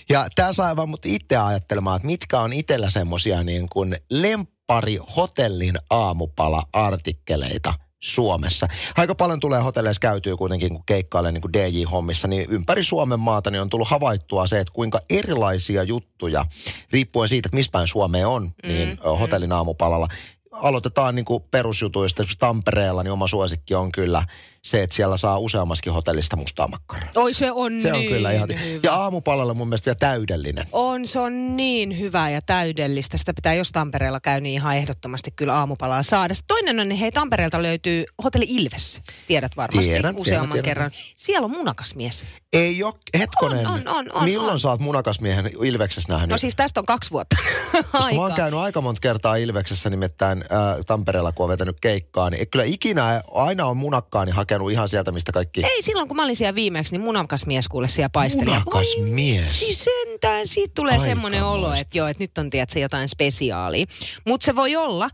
Ja 0.10 0.28
tämä 0.36 0.54
sai 0.54 0.76
vaan 0.76 0.90
mut 0.90 1.06
itse 1.06 1.38
ajattelemaan, 1.38 1.96
että 1.96 2.08
mitkä 2.08 2.40
on 2.40 2.54
itsellä 2.54 2.90
semmosia 2.90 3.44
niin 3.44 3.68
kuin 3.70 3.98
lemppari 4.10 4.98
hotellin 5.16 5.76
aamupala-artikkeleita 5.90 7.74
Suomessa. 8.04 8.68
Aika 8.98 9.16
paljon 9.16 9.40
tulee 9.40 9.62
hotelleissa 9.62 10.00
käytyy 10.00 10.38
kuitenkin, 10.38 10.70
kun 10.70 10.84
keikkailee 10.86 11.32
niin 11.32 11.42
kuin 11.42 11.54
DJ-hommissa, 11.54 12.28
niin 12.28 12.50
ympäri 12.50 12.84
Suomen 12.84 13.20
maata 13.20 13.52
niin 13.52 13.62
on 13.62 13.70
tullut 13.70 13.88
havaittua 13.88 14.48
se, 14.48 14.60
että 14.60 14.74
kuinka 14.74 15.00
erilaisia 15.10 15.84
juttuja, 15.84 16.46
riippuen 16.92 17.30
siitä, 17.30 17.48
että 17.48 17.56
missä 17.56 17.72
päin 17.72 17.88
Suomea 17.88 18.30
on, 18.30 18.52
niin 18.64 18.90
mm, 18.90 19.18
hotellin 19.20 19.52
aamupalalla. 19.52 20.08
Aloitetaan 20.52 21.16
niin 21.16 21.26
kuin 21.26 21.44
perusjutuista. 21.52 22.22
Esimerkiksi 22.22 22.40
Tampereella 22.40 23.04
niin 23.04 23.12
oma 23.12 23.28
suosikki 23.28 23.76
on 23.76 23.92
kyllä 23.92 24.26
se, 24.66 24.84
että 24.84 24.96
siellä 24.96 25.18
saa 25.18 25.38
useammaskin 25.38 25.94
hotellista 25.94 26.36
mustaa 26.36 26.68
makkaraa. 26.68 27.10
Oi 27.16 27.34
se 27.34 27.52
on 27.52 27.82
Se 27.82 27.94
on 27.94 28.00
niin 28.00 28.12
kyllä 28.12 28.32
ihan... 28.32 28.50
hyvä. 28.64 28.80
Ja 28.84 28.94
aamupalalla 28.96 29.54
mun 29.54 29.68
mielestä 29.68 29.86
vielä 29.86 29.96
täydellinen. 30.00 30.68
On, 30.72 31.08
se 31.08 31.20
on 31.20 31.58
niin 31.58 32.00
hyvä 32.00 32.30
ja 32.30 32.40
täydellistä. 32.46 33.18
Sitä 33.18 33.34
pitää, 33.34 33.54
jos 33.54 33.72
Tampereella 33.72 34.20
käy, 34.20 34.42
niin 34.42 34.54
ihan 34.54 34.76
ehdottomasti 34.78 35.32
kyllä 35.32 35.54
aamupalaa 35.56 36.04
saada. 36.04 36.34
Sitten 36.34 36.48
Toinen 36.56 36.80
on, 36.80 36.90
niin 36.90 37.00
hei, 37.00 37.12
Tampereelta 37.12 37.62
löytyy 37.62 38.06
Hotelli 38.24 38.46
Ilves. 38.50 39.02
Tiedät 39.28 39.58
varmasti 39.58 39.92
Tiedän, 39.92 40.16
useamman 40.16 40.50
tiedän, 40.50 40.52
tiedän. 40.52 40.64
kerran. 40.64 40.92
Siellä 41.16 41.46
on 41.46 41.52
munakasmies. 41.52 42.26
Ei 42.54 42.84
ole, 42.84 42.94
hetkonen, 43.18 43.68
On, 43.68 43.74
on, 43.74 43.88
on, 43.88 44.06
on, 44.14 44.24
milloin 44.24 44.54
on. 44.54 44.60
sä 44.60 44.70
oot 44.70 44.80
munakasmiehen 44.80 45.50
Ilveksessä 45.64 46.14
nähnyt? 46.14 46.30
No 46.30 46.38
siis 46.38 46.56
tästä 46.56 46.80
on 46.80 46.86
kaksi 46.86 47.12
vuotta 47.12 47.36
Koska 47.72 47.88
mä 47.92 48.00
oon 48.00 48.04
aikaa. 48.24 48.36
käynyt 48.36 48.60
aika 48.60 48.82
monta 48.82 49.00
kertaa 49.02 49.36
Ilveksessä 49.36 49.90
nimittäin 49.90 50.38
äh, 50.44 50.86
Tampereella, 50.88 51.32
kun 51.32 51.44
on 51.44 51.50
vetänyt 51.50 51.80
keikkaa, 51.80 52.30
niin 52.30 52.48
kyllä 52.50 52.66
ikinä 52.66 53.22
aina 53.34 53.66
on 53.66 53.78
munakkaani 53.78 54.32
hakenut 54.54 54.72
ihan 54.72 54.90
sieltä, 54.90 55.12
mistä 55.12 55.32
kaikki... 55.32 55.66
Ei, 55.66 55.82
silloin 55.82 56.08
kun 56.08 56.18
mä 56.18 56.24
olin 56.24 56.36
siellä 56.36 56.56
viimeksi, 56.56 56.94
niin 56.94 57.02
munakasmies 57.02 57.68
kuule 57.68 57.88
siellä 57.88 58.10
paisteli. 58.10 58.46
Munakas 58.46 58.88
voi 58.98 59.10
mies. 59.10 59.60
Siis 59.60 59.84
sentään, 59.84 60.48
siitä 60.48 60.72
tulee 60.76 60.94
Aika 60.94 61.04
semmoinen 61.04 61.44
olo, 61.44 61.74
että 61.74 61.98
joo, 61.98 62.08
että 62.08 62.24
nyt 62.24 62.38
on 62.38 62.50
tiedätkö, 62.50 62.80
jotain 62.80 63.10
spesiaalia. 63.10 63.86
Mutta 64.26 64.46
se 64.46 64.56
voi 64.56 64.76
olla, 64.76 65.10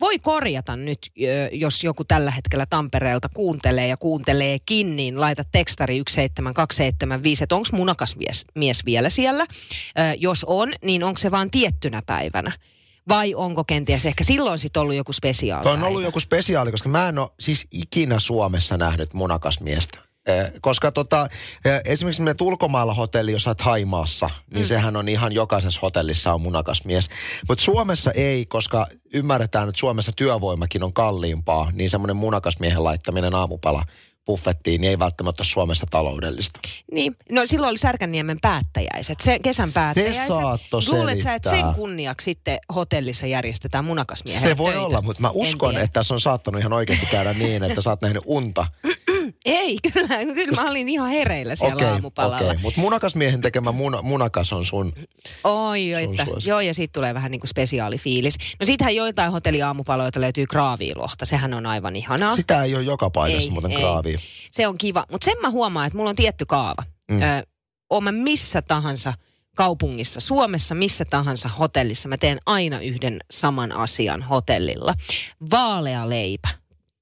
voi 0.00 0.18
korjata 0.18 0.76
nyt, 0.76 0.98
jos 1.52 1.84
joku 1.84 2.04
tällä 2.04 2.30
hetkellä 2.30 2.66
Tampereelta 2.70 3.28
kuuntelee 3.28 3.88
ja 3.88 3.96
kuunteleekin, 3.96 4.96
niin 4.96 5.20
laita 5.20 5.44
tekstari 5.52 5.94
17275, 5.94 7.44
että 7.44 7.54
onko 7.54 7.68
munakas 7.72 8.16
mies, 8.16 8.44
mies 8.54 8.86
vielä 8.86 9.10
siellä. 9.10 9.46
Jos 10.18 10.44
on, 10.48 10.72
niin 10.84 11.04
onko 11.04 11.18
se 11.18 11.30
vaan 11.30 11.50
tiettynä 11.50 12.02
päivänä? 12.06 12.52
Vai 13.08 13.34
onko 13.34 13.64
kenties 13.64 14.06
ehkä 14.06 14.24
silloin 14.24 14.58
sitten 14.58 14.82
ollut 14.82 14.96
joku 14.96 15.12
spesiaali? 15.12 15.62
Toi 15.62 15.72
on 15.72 15.82
ollut 15.82 16.02
joku 16.02 16.20
spesiaali, 16.20 16.70
koska 16.70 16.88
mä 16.88 17.08
en 17.08 17.18
ole 17.18 17.30
siis 17.40 17.66
ikinä 17.72 18.18
Suomessa 18.18 18.76
nähnyt 18.76 19.14
munakasmiestä. 19.14 19.98
Koska 20.60 20.92
tota, 20.92 21.28
esimerkiksi 21.84 22.22
me 22.22 22.34
ulkomailla 22.40 22.94
hotelli, 22.94 23.32
jos 23.32 23.46
olet 23.46 23.60
Haimaassa, 23.60 24.30
niin 24.50 24.64
mm. 24.64 24.68
sehän 24.68 24.96
on 24.96 25.08
ihan 25.08 25.32
jokaisessa 25.32 25.80
hotellissa 25.82 26.34
on 26.34 26.40
munakasmies. 26.40 27.10
Mutta 27.48 27.64
Suomessa 27.64 28.10
ei, 28.10 28.46
koska 28.46 28.86
ymmärretään, 29.14 29.68
että 29.68 29.78
Suomessa 29.78 30.12
työvoimakin 30.16 30.82
on 30.82 30.92
kalliimpaa, 30.92 31.70
niin 31.72 31.90
semmoinen 31.90 32.16
munakasmiehen 32.16 32.84
laittaminen 32.84 33.34
aamupala 33.34 33.84
buffettiin, 34.28 34.80
niin 34.80 34.90
ei 34.90 34.98
välttämättä 34.98 35.40
ole 35.40 35.46
Suomessa 35.46 35.86
taloudellista. 35.90 36.60
Niin, 36.92 37.16
no 37.30 37.46
silloin 37.46 37.70
oli 37.70 37.78
Särkänniemen 37.78 38.38
päättäjäiset, 38.40 39.20
se 39.20 39.38
kesän 39.38 39.72
päättäjäiset. 39.72 40.26
saattoi 40.26 40.80
Luulet 40.88 41.22
sä, 41.22 41.34
että 41.34 41.50
sen 41.50 41.64
kunniaksi 41.74 42.24
sitten 42.24 42.58
hotellissa 42.74 43.26
järjestetään 43.26 43.84
munakasmiehen 43.84 44.42
Se 44.42 44.56
voi 44.56 44.72
töitä? 44.72 44.86
olla, 44.86 45.02
mutta 45.02 45.22
mä 45.22 45.30
uskon, 45.30 45.76
että 45.76 45.92
tässä 45.92 46.14
on 46.14 46.20
saattanut 46.20 46.60
ihan 46.60 46.72
oikeasti 46.72 47.06
käydä 47.06 47.32
niin, 47.32 47.64
että 47.64 47.80
sä 47.80 47.90
oot 47.90 48.02
nähnyt 48.02 48.22
unta. 48.26 48.66
Ei, 49.44 49.78
kyllä, 49.92 50.34
kyllä 50.34 50.62
mä 50.62 50.70
olin 50.70 50.88
ihan 50.88 51.08
hereillä 51.08 51.54
siellä 51.54 51.74
Okei, 51.74 51.88
aamupalalla. 51.88 52.36
okei. 52.50 52.62
Mutta 52.62 52.80
munakasmiehen 52.80 53.40
tekemä 53.40 53.72
muna, 53.72 54.02
munakas 54.02 54.52
on 54.52 54.64
sun 54.64 54.92
Oi, 55.44 55.90
Sun 56.04 56.14
että, 56.14 56.26
joo, 56.46 56.60
ja 56.60 56.74
siitä 56.74 56.92
tulee 56.92 57.14
vähän 57.14 57.30
niin 57.30 57.40
kuin 57.40 57.48
spesiaalifiilis. 57.48 58.38
No 58.60 58.66
siitähän 58.66 58.94
joitain 58.94 59.32
hotelliaamupaloita 59.32 60.20
löytyy 60.20 60.46
kraaviilohta, 60.46 61.24
sehän 61.24 61.54
on 61.54 61.66
aivan 61.66 61.96
ihanaa. 61.96 62.36
Sitä 62.36 62.64
ei 62.64 62.74
ole 62.74 62.82
joka 62.84 63.10
paikassa 63.10 63.46
Ei, 63.46 63.50
muuten 63.50 63.72
ei. 63.72 64.16
Se 64.50 64.66
on 64.66 64.78
kiva, 64.78 65.04
mutta 65.12 65.24
sen 65.24 65.40
mä 65.42 65.50
huomaan, 65.50 65.86
että 65.86 65.96
mulla 65.96 66.10
on 66.10 66.16
tietty 66.16 66.46
kaava. 66.46 66.82
Mm. 67.10 67.22
Ö, 67.22 67.42
oon 67.90 68.04
mä 68.04 68.12
missä 68.12 68.62
tahansa 68.62 69.14
kaupungissa, 69.56 70.20
Suomessa 70.20 70.74
missä 70.74 71.04
tahansa 71.04 71.48
hotellissa, 71.48 72.08
mä 72.08 72.16
teen 72.16 72.38
aina 72.46 72.80
yhden 72.80 73.20
saman 73.30 73.72
asian 73.72 74.22
hotellilla. 74.22 74.94
Vaalea 75.50 76.08
leipä 76.08 76.48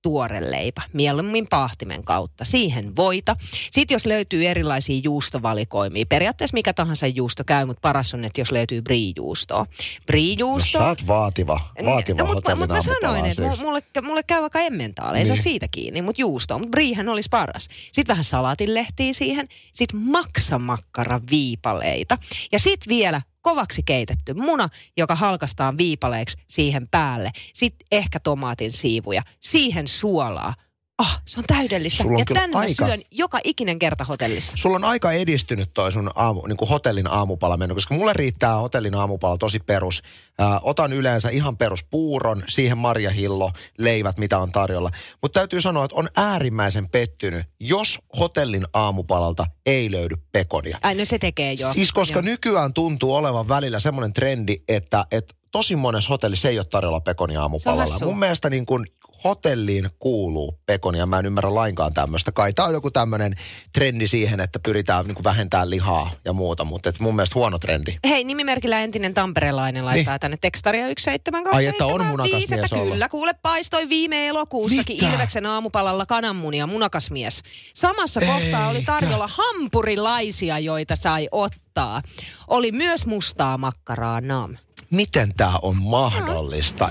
tuore 0.07 0.51
leipä, 0.51 0.83
mieluummin 0.93 1.47
pahtimen 1.51 2.05
kautta. 2.05 2.45
Siihen 2.45 2.97
voita. 2.97 3.37
Sitten 3.71 3.95
jos 3.95 4.07
löytyy 4.07 4.47
erilaisia 4.47 5.01
juustovalikoimia, 5.05 6.07
periaatteessa 6.09 6.55
mikä 6.55 6.73
tahansa 6.73 7.07
juusto 7.07 7.45
käy, 7.45 7.67
mutta 7.67 7.81
paras 7.81 8.15
on, 8.15 8.25
että 8.25 8.41
jos 8.41 8.53
löytyy 8.53 8.83
brie-juustoa. 8.83 9.59
No, 9.59 9.67
Brie-juusto. 10.07 10.79
sä 10.79 10.89
oot 10.89 11.07
vaativa, 11.07 11.61
vaativa 11.85 12.19
no, 12.23 12.27
mutta, 12.35 12.57
mutta 12.57 12.75
mä 12.75 12.81
sanoin, 12.81 13.27
että 13.27 13.43
mulle, 13.65 13.83
mulle 14.03 14.23
käy 14.23 14.41
vaikka 14.41 14.61
emmentaali, 14.61 15.19
ei 15.19 15.27
se 15.27 15.33
Niin. 15.33 15.43
siitä 15.43 15.69
kiinni, 15.71 16.03
mutta 16.03 16.21
juusto. 16.21 16.59
Mutta 16.59 16.71
briihän 16.71 17.09
olisi 17.09 17.29
paras. 17.29 17.69
Sitten 17.93 18.13
vähän 18.13 18.25
salatinlehtiä 18.25 19.13
siihen, 19.13 19.49
sitten 19.73 20.01
maksamakkara 20.01 21.21
viipaleita. 21.31 22.19
Ja 22.53 22.59
sitten 22.59 22.89
vielä 22.89 23.23
kovaksi 23.47 23.83
keitetty 23.83 24.35
muna, 24.35 24.69
joka 24.97 25.15
halkastaan 25.15 25.79
viipaleeksi 25.79 26.37
siihen 26.47 26.89
päälle. 26.89 27.31
Sitten 27.55 27.87
ehkä 27.93 28.21
tomaatin 28.21 28.73
siivuja, 28.73 29.23
siihen 29.41 29.89
suolaa. 29.89 30.55
Ah, 30.99 31.23
se 31.27 31.41
on 31.41 31.45
täydellistä. 31.47 32.03
Sulla 32.03 32.15
on 32.15 32.19
ja 32.19 32.25
kyllä 32.25 32.41
tän 32.41 32.51
mä 32.51 32.59
aika- 32.59 32.87
syön 32.87 33.01
joka 33.11 33.39
ikinen 33.45 33.79
kerta 33.79 34.05
hotellissa. 34.05 34.53
Sulla 34.57 34.77
on 34.77 34.85
aika 34.85 35.13
edistynyt 35.13 35.71
toi 35.75 35.93
sun 35.93 36.11
aamu, 36.15 36.47
niin 36.47 36.57
kuin 36.57 36.69
hotellin 36.69 37.07
aamupala 37.07 37.57
mennyt, 37.57 37.77
koska 37.77 37.95
mulle 37.95 38.13
riittää 38.13 38.55
hotellin 38.55 38.95
aamupala 38.95 39.39
tosi 39.39 39.59
perus. 39.59 40.03
Ää, 40.39 40.61
otan 40.63 40.93
yleensä 40.93 41.31
ihan 41.31 41.57
perus 41.57 41.85
puuron, 41.85 42.43
siihen 42.49 42.79
marjahillo, 42.79 43.53
leivät, 43.79 44.19
mitä 44.19 44.39
on 44.39 44.53
tarjolla. 44.53 44.91
Mutta 45.23 45.41
täytyy 45.41 45.61
sanoa, 45.61 45.85
että 45.85 45.97
on 45.97 46.09
äärimmäisen 46.17 46.89
pettynyt, 46.89 47.47
jos 47.61 47.99
hotellin 48.19 48.67
aamupalalta 48.73 49.47
ei 49.67 49.91
löydy 49.91 50.15
pekonia. 50.33 50.79
Ai 50.83 50.95
no 50.95 51.05
se 51.05 51.19
tekee 51.19 51.53
jo. 51.53 51.73
Siis 51.73 51.93
koska 51.93 52.19
Joo. 52.19 52.23
nykyään 52.23 52.73
tuntuu 52.73 53.15
olevan 53.15 53.49
välillä 53.49 53.81
semmoinen 53.81 54.13
trendi, 54.13 54.57
että, 54.69 55.05
että 55.11 55.35
tosi 55.51 55.77
monessa 55.77 56.09
hotellissa 56.09 56.49
ei 56.49 56.59
ole 56.59 56.67
tarjolla 56.67 57.01
pekonia 57.01 57.43
aamupalalla. 57.43 58.05
Mun 58.05 58.19
mielestä 58.19 58.51
niin 58.51 58.67
kuin 58.67 58.87
hotelliin 59.27 59.91
kuuluu 59.99 60.59
pekonia. 60.67 61.07
Mä 61.07 61.19
en 61.19 61.27
ymmärrä 61.27 61.55
lainkaan 61.55 61.95
tämmöistä. 61.95 62.33
Kai 62.33 62.53
tää 62.53 62.65
on 62.65 62.73
joku 62.73 62.91
tämmöinen 62.91 63.35
trendi 63.73 64.09
siihen, 64.09 64.41
että 64.41 64.59
pyritään 64.59 65.07
niin 65.07 65.25
vähentämään 65.25 65.71
lihaa 65.71 66.11
ja 66.25 66.33
muuta, 66.33 66.65
mutta 66.65 66.89
et 66.89 67.01
mun 67.01 67.17
mielestä 67.17 67.35
huono 67.35 67.59
trendi. 67.59 67.99
Hei, 68.09 68.25
nimimerkillä 68.25 68.81
entinen 68.81 69.15
tamperelainen 69.15 69.85
laittaa 69.85 70.15
niin. 70.15 70.21
tänne 70.21 70.37
tekstaria 70.41 70.85
Ai, 70.85 71.67
että 71.67 71.87
on 71.87 72.01
17275, 72.01 72.55
munakas 72.55 72.73
että 72.73 72.77
ollut. 72.77 72.93
kyllä, 72.93 73.09
kuule 73.09 73.35
paistoi 73.43 73.89
viime 73.89 74.29
elokuussakin 74.29 74.97
Mitä? 74.97 75.13
Ilveksen 75.13 75.47
aamupalalla 75.47 76.07
kananmunia 76.07 76.67
munakasmies. 76.67 77.43
Samassa 77.75 78.21
kohtaa 78.21 78.69
oli 78.69 78.83
tarjolla 78.83 79.29
hampurilaisia, 79.33 80.59
joita 80.59 80.97
sai 80.97 81.29
ottaa. 81.33 82.03
Oli 82.49 82.73
myös 82.73 83.07
mustaa 83.07 83.59
makkaraa 83.59 84.21
nam. 84.21 84.57
Miten 84.91 85.33
tää 85.37 85.59
on 85.63 85.77
mahdollista? 85.77 86.89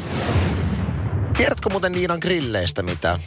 Tiedätkö 1.37 1.69
muuten 1.69 1.91
Niinan 1.91 2.19
grilleistä 2.21 2.83
mitään? 2.83 3.19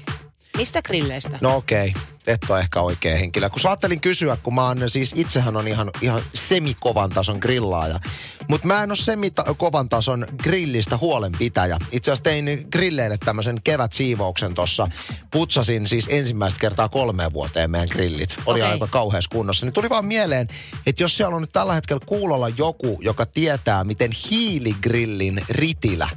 Mistä 0.57 0.83
grilleistä? 0.83 1.39
No 1.41 1.57
okei, 1.57 1.93
et 2.27 2.41
ole 2.49 2.61
ehkä 2.61 2.81
oikea 2.81 3.19
henkilö. 3.19 3.51
Kun 3.51 3.61
sä 3.61 3.69
ajattelin 3.69 4.01
kysyä, 4.01 4.37
kun 4.43 4.55
mä 4.55 4.67
oon 4.67 4.91
siis 4.91 5.13
itsehän 5.17 5.57
on 5.57 5.69
ihan, 5.69 5.91
ihan 6.03 6.21
semikovan 6.35 7.11
tason 7.11 7.39
grillaaja. 7.41 8.01
Mutta 8.49 8.67
mä 8.67 8.83
en 8.83 8.91
ole 8.91 8.97
semikovan 8.97 9.89
tason 9.89 10.27
grillistä 10.43 10.97
huolenpitäjä. 10.97 11.79
Itse 11.93 12.11
asiassa 12.11 12.25
tein 12.25 12.67
grilleille 12.73 13.19
tämmöisen 13.25 13.61
kevätsiivouksen 13.65 14.55
tossa. 14.55 14.89
Putsasin 15.31 15.87
siis 15.87 16.09
ensimmäistä 16.11 16.61
kertaa 16.61 16.89
kolmeen 16.89 17.33
vuoteen 17.33 17.71
meidän 17.71 17.89
grillit. 17.93 18.37
Oli 18.47 18.63
Okei. 18.63 18.73
aika 18.73 18.87
kauheassa 18.87 19.31
kunnossa. 19.33 19.67
Niin 19.67 19.75
tuli 19.75 19.89
vaan 19.89 20.05
mieleen, 20.05 20.49
että 20.87 21.03
jos 21.03 21.17
siellä 21.17 21.37
on 21.37 21.43
nyt 21.43 21.53
tällä 21.53 21.75
hetkellä 21.75 22.01
kuulolla 22.07 22.49
joku, 22.49 22.99
joka 23.03 23.27
tietää, 23.27 23.85
miten 23.85 24.11
hiiligrillin 24.31 25.43
ritilä 25.49 26.09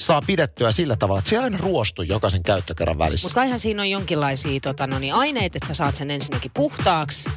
saa 0.00 0.22
pidettyä 0.26 0.72
sillä 0.72 0.96
tavalla, 0.96 1.18
että 1.18 1.30
se 1.30 1.38
aina 1.38 1.58
ruostuu 1.58 2.04
jokaisen 2.04 2.42
käyttökerran 2.42 2.98
välissä. 2.98 3.24
Mutta 3.24 3.34
kaihan 3.34 3.58
siinä 3.58 3.82
on 3.82 3.90
jonkinlaisia 3.90 4.60
tota, 4.60 4.86
no 4.86 4.98
niin, 4.98 5.14
aineita, 5.14 5.56
että 5.58 5.68
sä 5.68 5.74
saat 5.74 5.96
sen 5.96 6.10
ensinnäkin 6.10 6.50
puhtaaksi. 6.54 7.28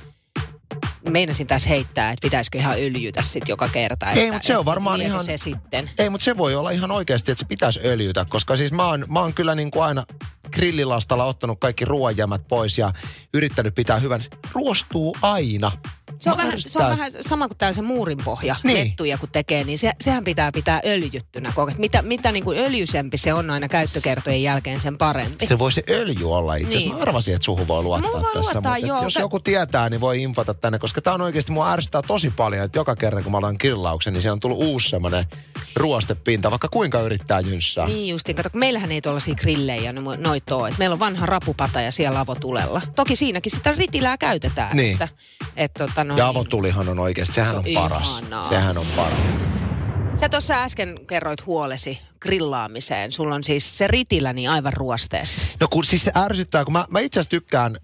Meinasin 1.10 1.47
tässä 1.47 1.69
heittää, 1.69 2.12
että 2.12 2.26
pitäisikö 2.26 2.58
ihan 2.58 2.76
öljytä 2.80 3.21
sit 3.21 3.47
joka 3.47 3.67
kerta. 3.67 4.12
Ei, 4.12 4.21
että- 4.21 4.34
mut 4.34 4.43
se 4.43 4.58
on 4.58 4.65
varmaan 4.65 5.02
ihan- 5.02 5.24
se 5.24 5.38
sitten. 5.38 5.89
Ei, 5.97 6.10
mutta 6.10 6.26
se 6.26 6.38
voi 6.38 6.56
olla 6.56 6.69
ihan 6.71 6.91
oikeasti, 6.91 7.32
että 7.32 7.39
se 7.39 7.45
pitäisi 7.47 7.80
öljytä, 7.86 8.26
koska 8.30 8.56
siis 8.56 8.71
mä 8.71 8.88
oon, 8.88 9.06
mä 9.10 9.19
oon 9.19 9.34
kyllä 9.34 9.56
niin 9.56 9.71
kuin 9.71 9.84
aina 9.84 10.04
grillilastalla 10.51 11.25
ottanut 11.25 11.59
kaikki 11.59 11.85
ruoanjämät 11.85 12.41
pois 12.47 12.77
ja 12.77 12.93
yrittänyt 13.33 13.75
pitää 13.75 13.99
hyvän, 13.99 14.21
ruostuu 14.53 15.17
aina. 15.21 15.71
Se 16.19 16.29
on, 16.29 16.37
Mä 16.37 16.43
vähän, 16.43 16.61
se 16.61 16.79
on 16.79 16.89
vähän 16.89 17.11
sama 17.21 17.47
kuin 17.47 17.57
tällaisen 17.57 17.85
muurinpohja 17.85 18.55
Niin. 18.63 18.77
lettuja 18.87 19.17
kun 19.17 19.29
tekee, 19.31 19.63
niin 19.63 19.77
se, 19.77 19.91
sehän 20.01 20.23
pitää 20.23 20.51
pitää 20.51 20.81
öljyttynä. 20.85 21.53
Mitä, 21.77 22.01
mitä 22.01 22.31
niin 22.31 22.43
kuin 22.43 22.59
öljysempi 22.59 23.17
se 23.17 23.33
on 23.33 23.49
aina 23.49 23.67
käyttökertojen 23.67 24.43
jälkeen, 24.43 24.81
sen 24.81 24.97
parempi. 24.97 25.45
Se 25.45 25.59
voisi 25.59 25.83
öljy 25.89 26.33
olla 26.33 26.55
itse 26.55 26.67
asiassa. 26.67 26.87
Niin. 26.87 26.95
Mä 26.95 27.01
arvasin, 27.01 27.35
että 27.35 27.45
suhu 27.45 27.67
voi 27.67 27.83
luottaa 27.83 28.11
voi 28.11 28.21
tässä. 28.21 28.39
luottaa, 28.39 28.71
mutta 28.71 28.87
joo. 28.87 29.03
jos 29.03 29.15
joku 29.15 29.39
tietää, 29.39 29.89
niin 29.89 30.01
voi 30.01 30.21
infota 30.21 30.53
tänne, 30.53 30.79
koska 30.79 31.01
tämä 31.01 31.13
on 31.13 31.21
oikeasti, 31.21 31.51
mua 31.51 31.71
ärsyttää 31.71 32.01
tosi 32.01 32.33
paljon, 32.37 32.65
että 32.65 32.79
joka 32.79 32.95
kerran 32.95 33.23
kun 33.23 33.31
mä 33.31 33.37
aloin 33.37 33.55
grillauksen, 33.59 34.13
niin 34.13 34.21
siellä 34.21 34.33
on 34.33 34.39
tullut 34.39 34.63
uusi 34.63 34.89
semmoinen 34.89 35.25
ruostepinta, 35.75 36.51
vaikka 36.51 36.67
kuinka 36.67 37.01
yrittää 37.01 37.39
jynssää. 37.39 37.87
Niin 37.87 38.07
justiin, 38.07 38.35
kato, 38.35 38.49
meillähän 38.53 38.91
ei 38.91 39.01
tuollaisia 39.01 39.35
grillejä 39.35 39.93
no, 39.93 40.15
noit 40.17 40.40
ole. 40.51 40.69
Et 40.69 40.77
meillä 40.77 40.93
on 40.93 40.99
vanha 40.99 41.25
rapupata 41.25 41.82
ja 41.82 41.91
siellä 41.91 42.19
avotulella. 42.19 42.82
Toki 42.95 43.15
siinäkin 43.15 43.51
sitä 43.51 43.71
ritilää 43.77 44.17
käytetään. 44.17 44.77
Niin. 44.77 44.91
Että, 44.93 45.08
et, 45.56 45.71
tota, 45.73 46.04
no, 46.04 46.17
Ja 46.17 46.27
avotulihan 46.27 46.89
on 46.89 46.99
oikeasti, 46.99 47.34
sehän 47.36 47.51
Se 47.51 47.58
on, 47.58 47.63
on 47.67 47.73
paras. 47.89 48.19
ihanaa. 48.19 48.43
Sehän 48.43 48.77
on 48.77 48.86
paras. 48.95 49.19
Sä 50.19 50.30
tuossa 50.30 50.63
äsken 50.63 50.99
kerroit 51.08 51.45
huolesi 51.45 51.99
grillaamiseen. 52.19 53.12
Sulla 53.12 53.36
on 53.36 53.43
siis 53.43 53.77
se 53.77 53.88
ritilä 53.88 54.34
niin 54.34 54.49
aivan 54.49 54.73
ruosteessa. 54.73 55.45
No 55.60 55.67
kun 55.67 55.84
siis 55.86 56.04
se 56.04 56.12
ärsyttää, 56.17 56.63
kun 56.65 56.73
mä, 56.73 56.86
mä 56.89 56.99
itse 56.99 57.19
asiassa 57.19 57.30
tykkään, 57.30 57.77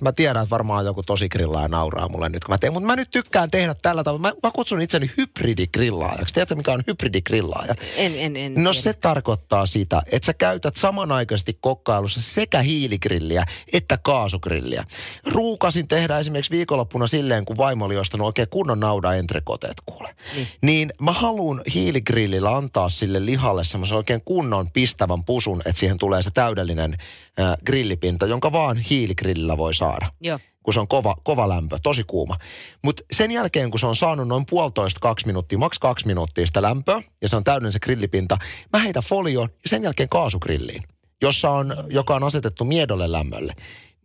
mä 0.00 0.12
tiedän, 0.12 0.42
että 0.42 0.50
varmaan 0.50 0.84
joku 0.84 1.02
tosi 1.02 1.28
grillaaja 1.28 1.68
nauraa 1.68 2.08
mulle 2.08 2.28
nyt, 2.28 2.44
kun 2.44 2.52
mä 2.52 2.58
teen, 2.58 2.72
mutta 2.72 2.86
mä 2.86 2.96
nyt 2.96 3.10
tykkään 3.10 3.50
tehdä 3.50 3.74
tällä 3.74 4.04
tavalla. 4.04 4.28
Mä, 4.28 4.32
mä 4.42 4.50
kutsun 4.54 4.80
itseni 4.80 5.10
hybridigrillaajaksi. 5.16 6.34
Tiedätkö, 6.34 6.54
mikä 6.54 6.72
on 6.72 6.82
hybridigrillaaja? 6.86 7.74
En, 7.96 8.12
en, 8.16 8.36
en 8.36 8.54
No 8.54 8.70
tiedä. 8.70 8.82
se 8.82 8.92
tarkoittaa 8.92 9.66
sitä, 9.66 10.02
että 10.12 10.26
sä 10.26 10.34
käytät 10.34 10.76
samanaikaisesti 10.76 11.58
kokkailussa 11.60 12.22
sekä 12.22 12.62
hiiligrilliä 12.62 13.44
että 13.72 13.98
kaasugrilliä. 14.02 14.84
Ruukasin 15.26 15.88
tehdä 15.88 16.18
esimerkiksi 16.18 16.50
viikonloppuna 16.50 17.06
silleen, 17.06 17.44
kun 17.44 17.56
vaimo 17.56 17.84
oli 17.84 17.96
ostanut 17.96 18.26
oikein 18.26 18.48
kunnon 18.48 18.80
nauda 18.80 19.12
entrekoteet 19.12 19.76
kuule. 19.86 20.14
Niin. 20.34 20.48
niin 20.62 20.92
mä 21.00 21.12
haluan 21.12 21.62
hiiligrillillä 21.74 22.56
antaa 22.56 22.88
sille 22.88 23.26
lihalle 23.26 23.64
semmoisen 23.64 23.96
oikein 23.96 24.22
kunnon 24.24 24.70
pistävän 24.70 25.24
pusun, 25.24 25.62
että 25.64 25.80
siihen 25.80 25.98
tulee 25.98 26.22
se 26.22 26.30
täydellinen 26.30 26.96
äh, 27.40 27.56
grillipinta, 27.66 28.26
jonka 28.26 28.52
vaan 28.52 28.76
hiiligrillillä 28.78 29.56
voi 29.56 29.74
saada 29.74 30.12
Joo. 30.20 30.38
kun 30.62 30.74
se 30.74 30.80
on 30.80 30.88
kova, 30.88 31.16
kova 31.22 31.48
lämpö, 31.48 31.78
tosi 31.82 32.04
kuuma. 32.04 32.36
Mutta 32.82 33.02
sen 33.12 33.30
jälkeen, 33.30 33.70
kun 33.70 33.80
se 33.80 33.86
on 33.86 33.96
saanut 33.96 34.28
noin 34.28 34.46
puolitoista 34.50 35.00
kaksi 35.00 35.26
minuuttia, 35.26 35.58
maks 35.58 35.78
kaksi 35.78 36.06
minuuttia 36.06 36.46
sitä 36.46 36.62
lämpöä, 36.62 37.02
ja 37.22 37.28
se 37.28 37.36
on 37.36 37.44
täydellinen 37.44 37.72
se 37.72 37.78
grillipinta, 37.78 38.38
mä 38.72 38.78
heitän 38.78 39.02
folioon 39.02 39.48
ja 39.52 39.68
sen 39.68 39.82
jälkeen 39.82 40.08
kaasugrilliin, 40.08 40.82
jossa 41.22 41.50
on, 41.50 41.74
joka 41.90 42.14
on 42.14 42.24
asetettu 42.24 42.64
miedolle 42.64 43.12
lämmölle. 43.12 43.54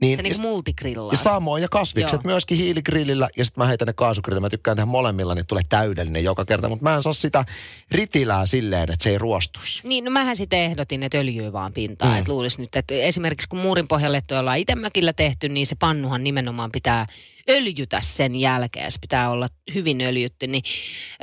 Niin, 0.01 0.15
Se 0.15 0.21
niin 0.21 0.41
multigrillaa. 0.41 1.13
ja 1.13 1.17
samoin 1.17 1.61
ja 1.61 1.69
kasvikset 1.69 2.23
Joo. 2.23 2.31
myöskin 2.31 2.57
hiiligrillillä 2.57 3.29
ja 3.37 3.45
sitten 3.45 3.61
mä 3.63 3.67
heitän 3.67 3.85
ne 3.85 3.93
kaasugrillillä. 3.93 4.45
Mä 4.45 4.49
tykkään 4.49 4.77
tehdä 4.77 4.85
molemmilla, 4.85 5.35
niin 5.35 5.45
tulee 5.45 5.63
täydellinen 5.69 6.23
joka 6.23 6.45
kerta. 6.45 6.69
Mutta 6.69 6.83
mä 6.83 6.95
en 6.95 7.03
saa 7.03 7.13
sitä 7.13 7.45
ritilää 7.91 8.45
silleen, 8.45 8.91
että 8.91 9.03
se 9.03 9.09
ei 9.09 9.17
ruostuisi. 9.17 9.81
Niin, 9.87 10.03
no 10.05 10.11
mähän 10.11 10.35
sitten 10.35 10.59
ehdotin, 10.59 11.03
että 11.03 11.17
öljyä 11.17 11.53
vaan 11.53 11.73
pintaan. 11.73 12.11
Mm. 12.11 12.17
Että 12.17 12.31
luulisi 12.31 12.61
nyt, 12.61 12.75
että 12.75 12.93
esimerkiksi 12.93 13.49
kun 13.49 13.59
muurin 13.59 13.87
pohjallettu 13.87 14.35
ollaan 14.35 14.57
itse 14.57 14.75
mökillä 14.75 15.13
tehty, 15.13 15.49
niin 15.49 15.67
se 15.67 15.75
pannuhan 15.75 16.23
nimenomaan 16.23 16.71
pitää 16.71 17.07
öljytä 17.49 17.99
sen 18.01 18.35
jälkeen. 18.35 18.91
Se 18.91 18.97
pitää 19.01 19.29
olla 19.29 19.47
hyvin 19.75 20.01
öljytty. 20.01 20.47
Niin, 20.47 20.63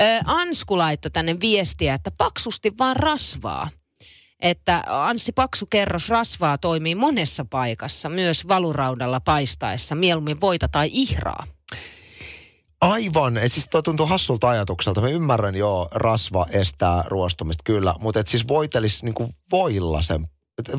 ö, 0.01 0.23
Ansku 0.25 0.79
laittoi 0.79 1.11
tänne 1.11 1.41
viestiä, 1.41 1.95
että 1.95 2.11
paksusti 2.11 2.73
vaan 2.79 2.97
rasvaa. 2.97 3.71
Että 4.43 4.85
Anssi 4.87 5.33
Paksu 5.33 5.67
kerros 5.71 6.09
rasvaa 6.09 6.59
toimii 6.59 6.95
monessa 6.95 7.47
paikassa, 7.51 8.09
myös 8.09 8.49
valuraudalla 8.49 9.21
paistaessa, 9.21 9.95
mieluummin 9.95 10.41
voita 10.41 10.69
tai 10.69 10.89
ihraa. 10.93 11.47
Aivan. 12.81 13.41
Siis 13.47 13.69
toi 13.69 13.83
tuntuu 13.83 14.07
hassulta 14.07 14.49
ajatukselta. 14.49 15.01
Mä 15.01 15.09
ymmärrän 15.09 15.55
joo, 15.55 15.89
rasva 15.93 16.47
estää 16.51 17.05
ruostumista 17.07 17.63
kyllä, 17.65 17.95
mutta 18.01 18.21
et 18.21 18.29
siis 18.29 18.49
voitelis 18.49 19.03
niinku 19.03 19.29
voilla 19.53 20.03
sen. 20.03 20.29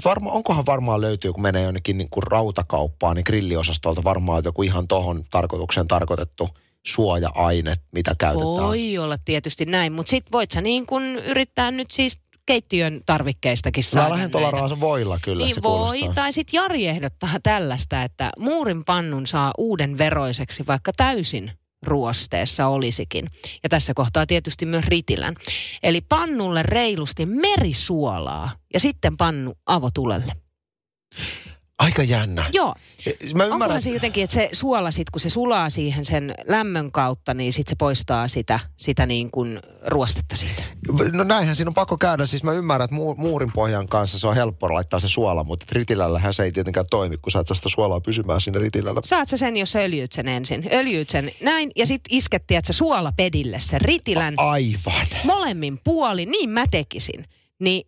Varma, 0.06 0.32
onkohan 0.32 0.66
varmaan 0.66 1.02
löytyy, 1.02 1.34
kun 1.34 1.42
menee 1.42 1.64
jonnekin 1.64 1.98
niinku 1.98 2.22
rautakauppaan, 2.22 3.16
niin 3.16 3.24
grilliosastolta 3.26 4.04
varmaan 4.04 4.44
joku 4.46 4.64
ihan 4.64 4.88
tohon 4.88 5.24
tarkoitukseen 5.32 5.88
tarkoitettu 5.88 6.50
suoja-aine, 6.86 7.76
mitä 7.92 8.16
käytetään. 8.18 8.68
Voi 8.68 8.98
olla 8.98 9.18
tietysti 9.26 9.66
näin, 9.66 9.94
mutta 9.94 10.10
sit 10.10 10.32
voit 10.32 10.52
sä 10.52 10.62
niin 10.62 10.86
kun 10.86 11.04
yrittää 11.04 11.72
nyt 11.72 11.92
siis 11.92 12.23
keittiön 12.46 13.02
tarvikkeistakin 13.06 13.84
näitä. 14.42 14.58
raasa 14.58 14.80
voilla 14.80 15.20
kyllä, 15.20 15.46
Niin 15.46 15.56
se 15.56 15.62
voi, 15.62 15.72
kuulostaa. 15.90 16.14
tai 16.14 16.34
sitten 16.34 16.58
Jari 16.58 16.88
ehdottaa 16.88 17.30
tällaista, 17.44 18.04
että 18.04 18.32
muurin 18.40 18.86
pannun 18.86 19.28
saa 19.28 19.52
uuden 19.58 19.98
veroiseksi, 19.98 20.64
vaikka 20.68 20.92
täysin 20.98 21.52
ruosteessa 21.84 22.68
olisikin. 22.68 23.30
Ja 23.64 23.70
tässä 23.70 23.94
kohtaa 23.94 24.26
tietysti 24.26 24.66
myös 24.66 24.86
ritilän. 24.86 25.36
Eli 25.84 26.02
pannulle 26.02 26.64
reilusti 26.64 27.26
merisuolaa 27.26 28.52
ja 28.74 28.80
sitten 28.80 29.18
pannu 29.18 29.54
avotulelle. 29.66 30.34
Aika 31.84 32.04
jännä. 32.04 32.46
Joo, 32.54 32.76
Mä 33.06 33.44
ymmärrän, 33.44 33.54
onkohan 33.54 33.82
se 33.82 33.90
jotenkin, 33.90 34.24
että 34.24 34.34
se 34.34 34.50
suola 34.52 34.92
sit, 34.92 35.10
kun 35.10 35.20
se 35.20 35.30
sulaa 35.30 35.70
siihen 35.70 36.06
sen 36.06 36.36
lämmön 36.48 36.92
kautta, 36.92 37.34
niin 37.34 37.54
sitten 37.54 37.72
se 37.72 37.76
poistaa 37.80 38.28
sitä, 38.28 38.60
sitä 38.78 39.06
niin 39.06 39.32
kuin 39.32 39.60
ruostetta 39.88 40.36
siitä. 40.36 40.64
No 41.14 41.24
näinhän 41.24 41.56
siinä 41.56 41.70
on 41.70 41.74
pakko 41.74 41.98
käydä. 41.98 42.26
Siis 42.26 42.44
mä 42.44 42.54
ymmärrän, 42.54 42.86
että 42.86 42.96
mu- 42.96 43.18
muurin 43.18 43.52
pohjan 43.52 43.88
kanssa 43.88 44.20
se 44.20 44.28
on 44.28 44.36
helppo 44.36 44.74
laittaa 44.74 45.00
se 45.00 45.08
suola, 45.08 45.44
mutta 45.44 45.66
ritilällähän 45.72 46.34
se 46.34 46.44
ei 46.44 46.52
tietenkään 46.52 46.86
toimi, 46.90 47.18
kun 47.18 47.32
sä 47.32 47.40
et 47.40 47.48
saa 47.48 47.56
sitä 47.56 47.70
suolaa 47.70 48.02
pysymään 48.02 48.42
siinä 48.42 48.60
ritilällä. 48.60 49.02
Saat 49.06 49.30
sä 49.30 49.38
sen, 49.38 49.58
jos 49.58 49.72
sä 49.72 49.80
öljyt 49.80 50.12
sen 50.12 50.28
ensin. 50.28 50.70
Öljyt 50.74 51.10
sen 51.10 51.32
näin 51.42 51.72
ja 51.76 51.86
sitten 51.88 52.18
iskettiin, 52.18 52.58
että 52.58 52.74
se 52.74 52.78
suolapedille 52.78 53.60
sen 53.60 53.82
ritilän 53.82 54.34
Aivan. 54.38 55.08
molemmin 55.24 55.80
puolin, 55.84 56.32
niin 56.32 56.50
mä 56.50 56.66
tekisin. 56.72 57.26
Niin 57.60 57.88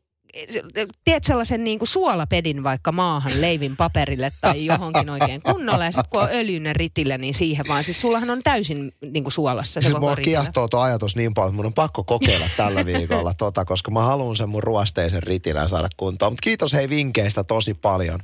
teet 1.04 1.24
sellaisen 1.24 1.64
niin 1.64 1.80
kuin 1.80 1.88
suolapedin 1.88 2.64
vaikka 2.64 2.92
maahan 2.92 3.42
leivin 3.42 3.78
paperille 3.78 4.32
tai 4.42 4.66
johonkin 4.66 5.10
oikein 5.10 5.42
kunnolla 5.42 5.86
ja 5.86 5.92
sitten 5.92 6.10
kun 6.10 6.22
on 6.22 6.30
öljyinen 6.32 6.76
ritille, 6.76 7.18
niin 7.18 7.34
siihen 7.34 7.66
vaan. 7.68 7.84
Siis 7.84 8.02
sullahan 8.02 8.30
on 8.30 8.42
täysin 8.44 8.94
niin 9.02 9.24
kuin 9.24 9.32
suolassa 9.32 9.74
se 9.74 9.82
Siis 9.82 9.94
koko 9.94 10.06
mua 10.06 10.16
kiehtoo 10.16 10.68
tuo 10.68 10.80
ajatus 10.80 11.16
niin 11.16 11.34
paljon, 11.34 11.50
että 11.50 11.56
mun 11.56 11.66
on 11.66 11.74
pakko 11.74 12.04
kokeilla 12.04 12.50
tällä 12.58 12.86
viikolla 12.96 13.34
tota, 13.34 13.66
koska 13.66 13.92
mä 13.92 14.02
haluan 14.02 14.36
sen 14.36 14.50
mun 14.50 14.64
ruosteisen 14.64 15.24
ritilän 15.24 15.70
saada 15.70 15.88
kuntoon. 15.98 16.32
Mutta 16.32 16.44
kiitos 16.44 16.74
hei 16.74 16.90
vinkkeistä 16.90 17.44
tosi 17.44 17.74
paljon. 17.74 18.20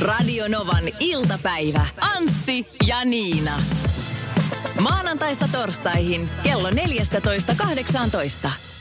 Radio 0.00 0.48
Novan 0.48 0.84
iltapäivä. 1.00 1.86
Anssi 2.16 2.66
ja 2.86 3.04
Niina. 3.04 3.62
Maanantaista 4.80 5.48
torstaihin 5.52 6.28
kello 6.42 6.70
14.18. 6.70 8.73